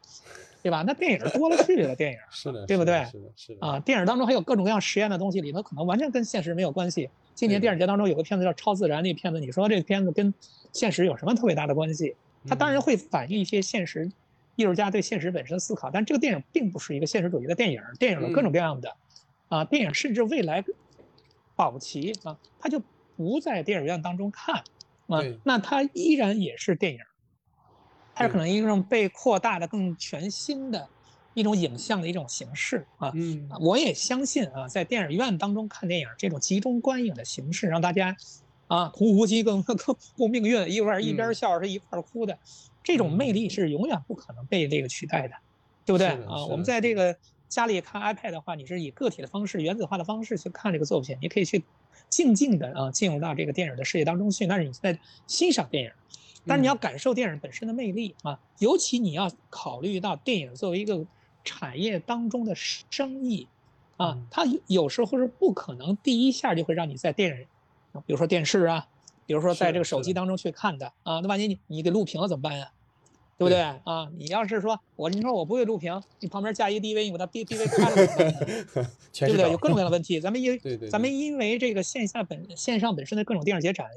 [0.64, 0.82] 对吧？
[0.88, 3.04] 那电影多了去了，电影 是的，对不对？
[3.12, 7.10] 是的，是的啊，电影当中还有各种各样实验的东西，里头可能完全跟现实没有关系。
[7.36, 10.34] 今年电影节当中有个片子叫《超自然》，那片子你说这个片子跟
[10.72, 12.16] 现实有什么特别大的关系？
[12.48, 14.10] 它当然会反映一些现实
[14.56, 17.82] 艺术家对现实本身的思考，但这个电影并不是一个现实主义的电影。
[18.00, 18.96] 电影有各种各样的
[19.50, 20.64] 啊，电影甚至未来
[21.56, 22.82] 保齐啊，他就
[23.16, 24.56] 不在电影院当中看
[25.08, 27.00] 啊，那他依然也是电影。
[28.16, 30.88] 它是可能一种被扩大的、更全新的
[31.34, 33.12] 一种影像的一种形式啊。
[33.16, 38.16] 嗯啊我也相信啊，在电影院当中看电影这种集中观影的形式，让大家
[38.68, 39.76] 啊同呼吸共共
[40.16, 42.38] 共命运，一块儿一边嗯笑着一块儿哭的，
[42.84, 45.34] 这种魅力是永远不可能被这个取代的，
[45.84, 46.46] 对不对啊？
[46.46, 47.18] 我们在这个
[47.54, 51.64] 家里看 iPad 的话，你是以个体的方式、原子化的方式去看这个作品，你可以去
[52.10, 55.92] 静静的啊进入到这个电影的世界当中去，但是你在欣赏电影。
[56.48, 61.06] 但是你要感受电影本身的魅力啊，尤其你要考虑到电影作为一个
[61.44, 63.48] 产业当中的生意
[63.98, 68.88] 啊嗯，它有时候是不可能第一下就会让你在电影，比如说电视啊，
[69.28, 72.72] 比如说在这个手机当中去看的啊，那万一你你给录屏了怎么办呀？
[73.38, 74.08] 对不对啊？
[74.18, 77.96] 你要是说我你说我不会录屏，你旁边架一 DV，你把它 D DV 开了？
[79.14, 79.52] 对不对？
[79.52, 80.20] 有各种各样的问题。
[80.22, 83.88] 咱们因对对咱们因为这个线下本线上本身的各种电影节展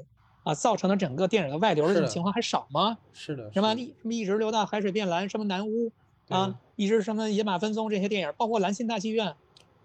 [0.43, 2.97] 啊，造成了整个电影的外流的这种情况还少吗？
[3.13, 5.91] 是的，什么是的一什么一直流到海水变蓝，什么南屋
[6.29, 9.33] 啊，一直什么野马分鬃这些电影，包括兰心大剧院，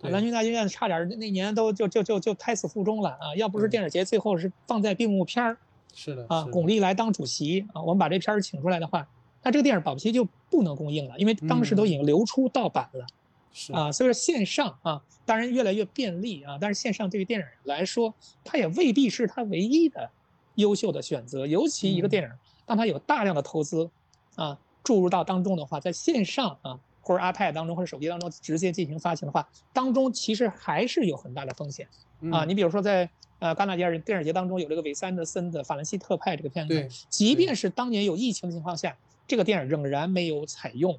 [0.01, 3.35] 兰心大剧院差点那年都就就就就胎死腹中了啊！
[3.37, 5.57] 要不是电影节最后是放在闭幕片儿
[5.95, 9.07] 是的啊，巩俐来当主席啊，我们把这片儿请出来的话，
[9.43, 13.07] 那这个电影保不齐就不能供应了，因为当时都已经流出盗版了。
[13.55, 20.09] 是啊，所以说线上啊，当然越来越便利啊，但是线上对于电影来说，它也未必是它唯一的
[20.55, 21.47] 优秀的选择。
[21.47, 22.31] 尤其一个嗯电影，
[22.65, 23.91] 当它有大量的投资
[24.37, 31.87] 啊注入到当中的话，在线上啊或者 iPad 当中或者手机当中直接进行发行的话，当中其实还是有很大的风险
[32.31, 32.45] 啊。
[32.45, 38.97] 嗯你比如说在呃戛纳电影电影节当中有这个韦斯安德森的《法兰西特派》这个片子对，即便是当年有疫情的情况下，
[39.33, 40.99] 这个电影仍然没有采用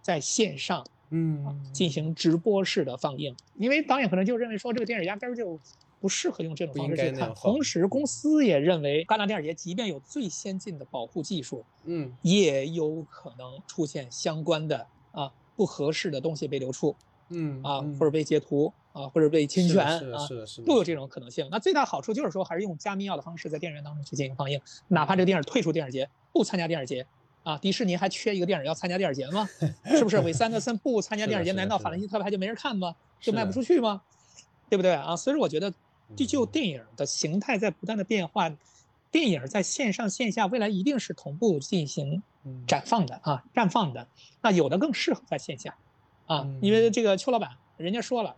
[0.00, 0.82] 在线上。
[1.10, 5.60] 嗯进行直播式的放映，因为导演可能就认为说这个电影压根儿就
[6.00, 7.32] 不适合用这种方式去看。
[7.34, 16.96] 同时，公司也认为戛纳电影节即便有最先进的保护技术，嗯也有可能出现相关的啊不合适的东西被流出
[17.28, 21.46] 嗯啊，嗯或者被截图啊，或者被侵权是的啊，是的是的都有这种可能性。
[21.50, 27.06] 那最大好处就是说，还是用加密钥的方式在电影院当中去进行放映，哪怕这个电影退出电影节，不参加电影节。
[27.44, 29.48] 啊，迪士尼还缺一个电影要参加电影节吗？
[29.84, 30.18] 是不是？
[30.20, 32.94] 韦斯安德森不参加电影节，难道法兰西特派就没人看吗？
[33.20, 34.02] 就卖不出去吗？
[34.68, 35.14] 对不对啊？
[35.14, 35.72] 所以说我觉得，
[36.16, 38.50] 就就嗯电影的形态在不断的变化，
[39.10, 44.08] 电影在线上线下未来一定是同步进行嗯绽放的啊，绽放的。
[44.40, 45.76] 那有的更适合在线下，
[46.26, 48.34] 啊，嗯因为这个邱老板人家说了，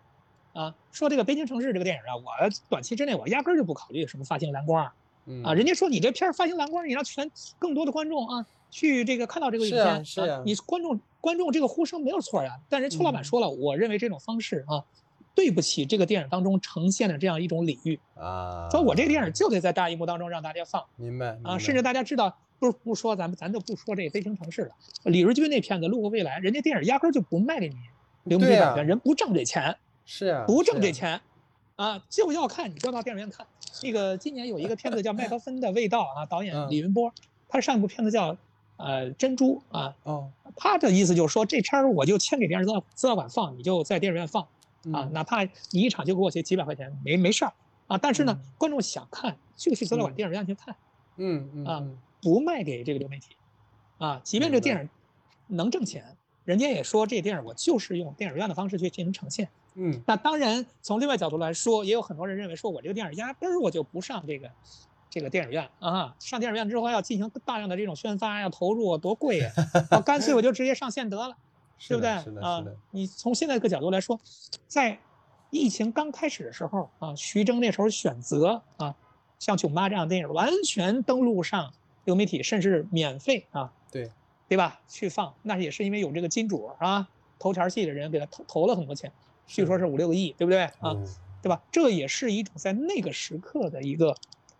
[0.52, 2.24] 啊，说这个《北京城市》这个电影啊，我
[2.68, 4.90] 短期之内我压根儿就不考虑什么发行蓝光
[5.26, 12.58] 嗯啊，人家说你这片儿发行蓝光，你让全更多的观众啊去这个看到这个影是啊片，是啊你观众观众这个呼声没有错呀。
[12.68, 14.84] 但是邱老板嗯说了，我认为这种方式啊，
[15.34, 22.36] 对不起这个电影当中呈现的这样一种礼遇，啊，说我这个电影就得在大荧幕当中让大家放明白啊，甚至大家知道。
[22.58, 24.72] 不不说咱们咱就不说这个《悲情城市》了，
[25.04, 27.76] 李瑞军那片子《路过未来》，人家电影压根儿就不卖给你
[28.24, 31.20] 流媒体对啊版权，人不挣这钱，是啊，不挣这钱，
[31.74, 33.46] 啊，就要看你就到电影院看。
[33.82, 37.12] 那个今年有一个片子叫《麦克芬的味道》啊，导演嗯李云波，
[37.46, 38.34] 他上一部片子叫
[38.76, 44.48] 呃珍珠啊，哦他的意思就是说这片儿我就签给电视资料资料馆放，你就在电影院放啊，
[45.04, 47.52] 嗯哪怕你一场就给我写几百块钱，没没事儿
[47.86, 47.98] 啊。
[47.98, 50.78] 但是呢，嗯观众想看就去资料馆、嗯电影院去看，啊
[51.16, 51.86] 嗯嗯啊
[52.22, 53.36] 不卖给这个流媒体，
[53.98, 54.88] 啊，即便这电影
[55.46, 56.04] 能挣钱，
[56.44, 59.48] 人家也说这电影我就是用电影院的方式去进行呈现。
[59.78, 64.50] 嗯那当然，从另外角度来说，也有很多人认为说，我这个电影压根儿我就不上这个
[65.16, 69.50] 这个电影院啊，上电影院之后要进行大量的这种宣发呀、投入啊，多贵呀，
[69.92, 71.34] 我干脆我就直接上线得了，
[71.88, 72.76] 对不对是的啊是的？
[72.90, 74.20] 你从现在这个角度来说，
[74.66, 74.98] 在
[75.48, 78.94] 疫情刚开始的时候啊，徐峥那时候选择啊，
[79.38, 81.72] 像《囧妈》这样的电影完全登陆上
[82.04, 84.10] 流媒体，甚至免费啊，对
[84.48, 84.82] 对吧？
[84.86, 87.08] 去放，那也是因为有这个金主啊，
[87.38, 89.10] 投钱戏的人给他投投了很多钱，
[89.46, 90.92] 据说是五六个亿，对不对啊？
[90.92, 91.06] 嗯
[91.42, 91.62] 对吧？
[91.70, 94.16] 这也是一种在那个时刻的一个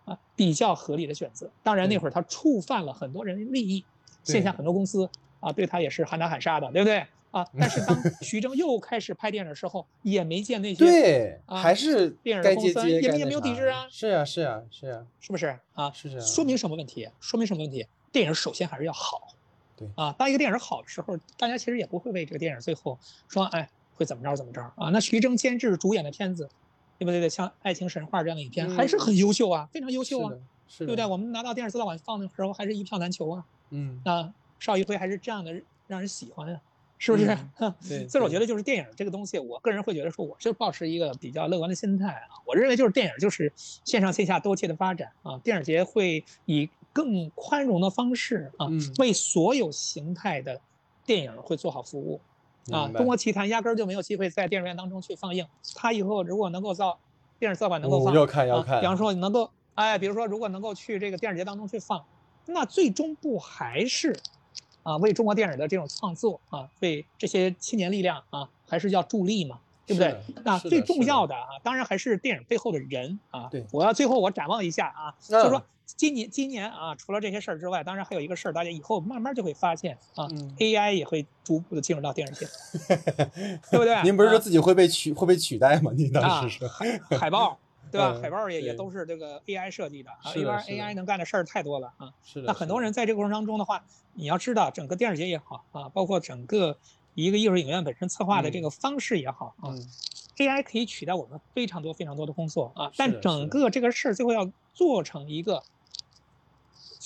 [0.07, 1.47] 啊比较合理的选择。
[1.61, 3.85] 当然那会儿他触犯了很多人的利益，
[4.23, 5.07] 线下很多公司
[5.39, 7.45] 啊对他也是喊打喊杀的，对不对啊？
[7.59, 15.91] 但是当 徐峥又开始拍电影的时候，也没见那些对，啊还是电影公司也也没有抵制啊是啊是啊是啊，是不是啊？
[15.91, 17.07] 是这样说明什么问题？
[17.19, 17.85] 说明什么问题？
[18.11, 19.27] 电影首先还是要好。
[19.75, 22.97] 对啊，当一个电影好的时候，大家其实也不会为这个电影最后
[23.27, 24.89] 说，哎，会怎么着怎么着啊？
[24.89, 26.49] 那徐峥监制主演的片子，
[26.97, 27.29] 对不对？
[27.29, 30.33] 像《爱情神话》这样的影片，还是很优秀啊，非常优秀啊
[30.67, 31.05] 是，对不对？
[31.05, 33.45] 我们拿到电视资料馆放的时候，还是一票难求啊。
[33.69, 35.53] 嗯，啊，邵艺辉还是这样的
[35.87, 36.61] 让人喜欢啊，
[36.97, 37.25] 是不是？
[37.59, 42.41] 嗯对，所以我觉得就是电影这个东西，我个人会觉得说，我是保持一个比较乐观的心态啊。
[42.45, 50.59] 我认为就是电影就是线上线下多切的发展啊，电影节会以更宽容的方式啊嗯，为所有形态的
[51.05, 52.19] 电影会做好服务
[52.71, 55.45] 啊，中国奇谭压根儿就没有机会在电影院当中去放映。
[55.75, 56.97] 它以后如果能够造
[57.39, 62.03] 电视资料馆能够放，哦要看要啊看比方说能够，哎，比如说如果能够去这个电影节当中去放，
[62.45, 64.17] 那最终不还是
[64.83, 70.19] 啊为中国电影的这种创作啊，为这些青年力量啊，还是要助力嘛，对不对？
[70.43, 73.47] 那最重要的啊，当然还是电影背后的人啊。
[73.51, 75.63] 对我要最后我展望一下啊，嗯就是说
[75.95, 80.53] 今年今年啊，除了这些事儿之外，当然还有一个事儿，大家以后慢慢就会发现啊、嗯。
[80.59, 82.47] A i 也会逐步的进入到电视界，
[83.71, 84.03] 对不对？
[84.03, 85.91] 您不是说啊自己会被取会被取代吗？
[85.95, 87.57] 您当啊时是海海报，
[87.91, 88.13] 对吧？
[88.15, 92.11] 嗯海报也也都是这个 AI 设计的啊因为，AI AI 能干的事儿太多了啊。
[92.23, 93.83] 是的，那很多人在这个过程当中的话，
[94.13, 96.77] 你要知道，整个电视节也好啊，包括整个
[97.15, 99.87] 一个艺术影院本身策划的这个方式也好啊、嗯。
[100.39, 105.63] A i 可以取代我们非常多非常多的工作啊，但整个这个事儿最后要做成一个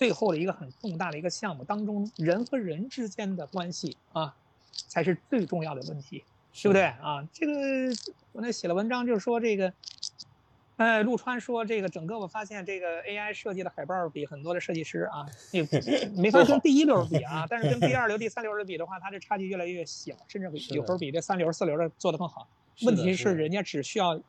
[0.01, 4.35] 最后的一个很重大的一个项目当中，人和人之间的关系啊，
[4.87, 6.23] 才是最重要的问题。
[6.53, 7.23] 对不对啊？
[7.31, 7.53] 这个
[8.31, 9.71] 我那写了文章，就是说这个，
[10.77, 15.61] 呃，陆川说这个整个我发现这个 AI 设计的海报比很多的设计师啊，也
[16.17, 22.49] 没法跟第一流比啊， 但是跟第二流、第三流的比的话，它这差距越来越小，甚至有时候比这三流、四流的做得更好。
[22.81, 24.19] 问题是人家只需要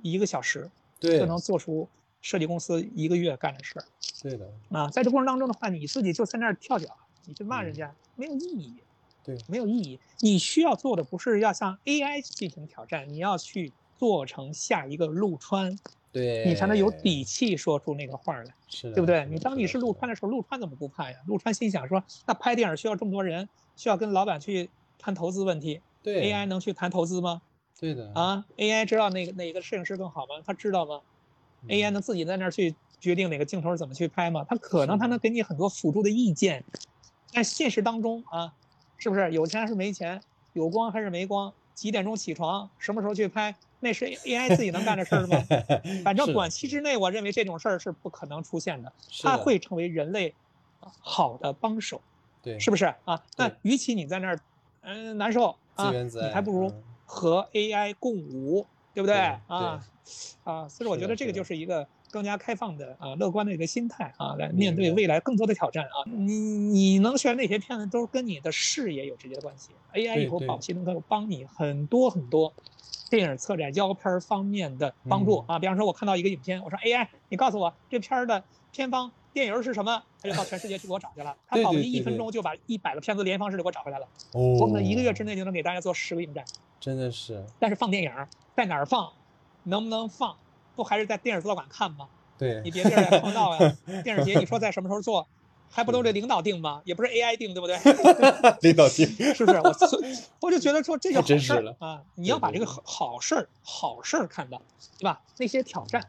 [0.00, 1.86] 一个小时对就能做出
[2.28, 3.84] 设计公司一个月干的事儿
[4.22, 6.86] 对的，啊，在这过程当中的话，你自己就在那儿跳脚，
[7.24, 8.76] 你去骂人家没有意义。
[9.24, 9.98] 对没有意义。
[10.20, 15.74] 你需要做的不是要向 AI 进行挑战，你要去做成下一个陆川，
[16.12, 19.24] 对，你才能有底气说出那个话儿来，是的，对不对？
[19.30, 21.16] 你当你是陆川的，时候，陆川怎么不怕呀？
[21.26, 24.68] 陆川心想说，那拍电影需要这么多人，需要跟老板去
[24.98, 27.40] 谈投资问题对，AI 能去谈投资吗？
[27.80, 30.42] 对的，啊，AI 知道哪个哪个摄影师更好吗？
[30.44, 31.17] 他知道吗嗯
[31.66, 34.44] ？AI 能自己在那儿去决定哪个镜头怎么去拍吗？
[34.48, 36.64] 它可能它能给你很多辅助的意见，
[37.32, 38.52] 但现实当中啊，
[38.96, 40.20] 是不是有钱还是没钱，
[40.52, 45.36] 有光还是没光，几点钟起床，什么时候去拍，那是 AI 自己能干的事儿吗？
[46.04, 50.34] 反正短期之内，我认为这种事儿是不可能出现的，它会成为人类
[51.00, 52.00] 好的帮手，
[52.42, 53.22] 对，是不是啊？
[53.36, 54.38] 那与其你在那儿
[54.80, 59.84] 嗯、难受啊，你还不如嗯和 AI 共舞，对不对对啊？
[60.44, 66.04] 啊，所以说我觉得这个就是一个更加开放的啊、乐观的一个心态啊，来面对未来更多的挑战啊。
[66.06, 69.70] 你你能选哪些片子，都跟你的视野有直接的关系。
[69.94, 72.52] AI 以后保期能够帮你很多很多
[73.10, 75.58] 电影策展、腰片儿方面的帮助嗯啊。
[75.58, 79.10] 比方说，我看到一个影片，我说 AI，你告诉我这片儿的片方。
[79.30, 80.02] 电影儿是什么？
[80.20, 81.36] 他就到全世界去给我找去了。
[81.46, 84.06] 他保期一分钟就把一百个片子联系方式给我找回来了。
[84.32, 86.44] 哦，我可能一个月之内就能给大家做十个影展。
[86.80, 88.26] 真的是但是放电影儿
[88.56, 89.12] 在哪儿放，
[89.64, 90.36] 能不能放，
[90.76, 92.08] 不还是在电影资料馆看吗？
[92.38, 93.76] 对你，别这儿来碰到呀。
[94.04, 95.26] 电影节你说在什么时候做，
[95.70, 96.80] 还不都得领导定吗？
[96.84, 97.76] 也不是 AI 定，对不对？
[98.62, 99.60] 领导定， 是不是？
[99.60, 100.00] 我所
[100.40, 102.00] 我就觉得说这就好事儿啊！
[102.14, 104.62] 你要把这个好好事儿好事儿看到，
[104.98, 105.20] 对吧？
[105.36, 106.02] 那些挑战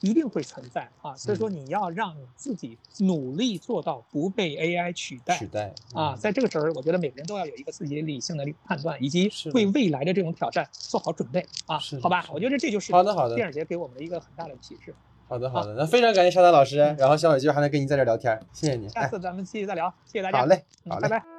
[0.00, 14.94] 一定会存在啊，所以嗯说你要让你自己努力做到不被 AI 取代取代啊，嗯在这个时候，我觉得每个人都要有一个自己理性的判断，以及是的为未来的这种挑战做好准备啊是，好吧我觉得这就是好的好的电影节给我们的一个很大的启示。
[15.28, 20.38] 好的好的，那非常感谢沙丹老师，然后小伟今儿还能跟您在这聊天，谢谢你，哎，下次咱们继续再聊，谢谢大家。
[20.38, 21.18] 好嘞，嗯，好嘞拜。
[21.18, 21.35] 拜。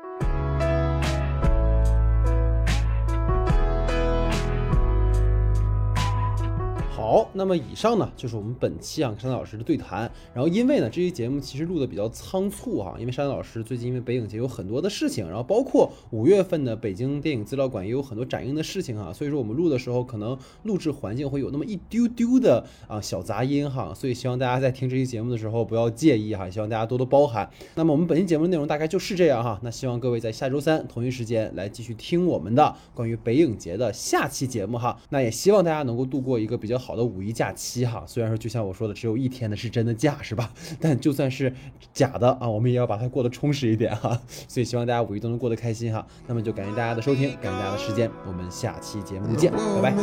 [7.07, 10.11] 好，那么以上呢就是我们本期啊山丹老师的对谈。
[10.34, 27.49] 然后因为呢这期节目其实录的比较仓促哈、因为山丹老师最近因为北影节有很多的事情，然后包括五月份的北京电影资料馆也有很多展映的事情哈、所以说我们录的时候可能录制环境会有那么一丢丢的啊小杂音哈、所以希望大家在听这期节目的时候不要介意哈、希望大家多多包涵。
[27.75, 34.99] 那么我们本期节目的内容大概就是这样哈、那希望各位在下周三同一时间来继续听我们的关于北影节的下期节目哈。
[35.07, 38.03] 那也希望大家能够度过一个比较好的五一假期哈。
[38.06, 40.52] 虽然说就像我说的，只有一天的是真的假是吧？
[40.82, 41.53] 但就算是
[41.94, 44.19] 假的啊，我们也要把它过得充实一点哈。
[44.48, 46.06] 所以希望大家五一都能过得开心哈。
[46.26, 49.95] 那么就感谢大家的收听，感谢大家的时间，我们下期节目见，拜拜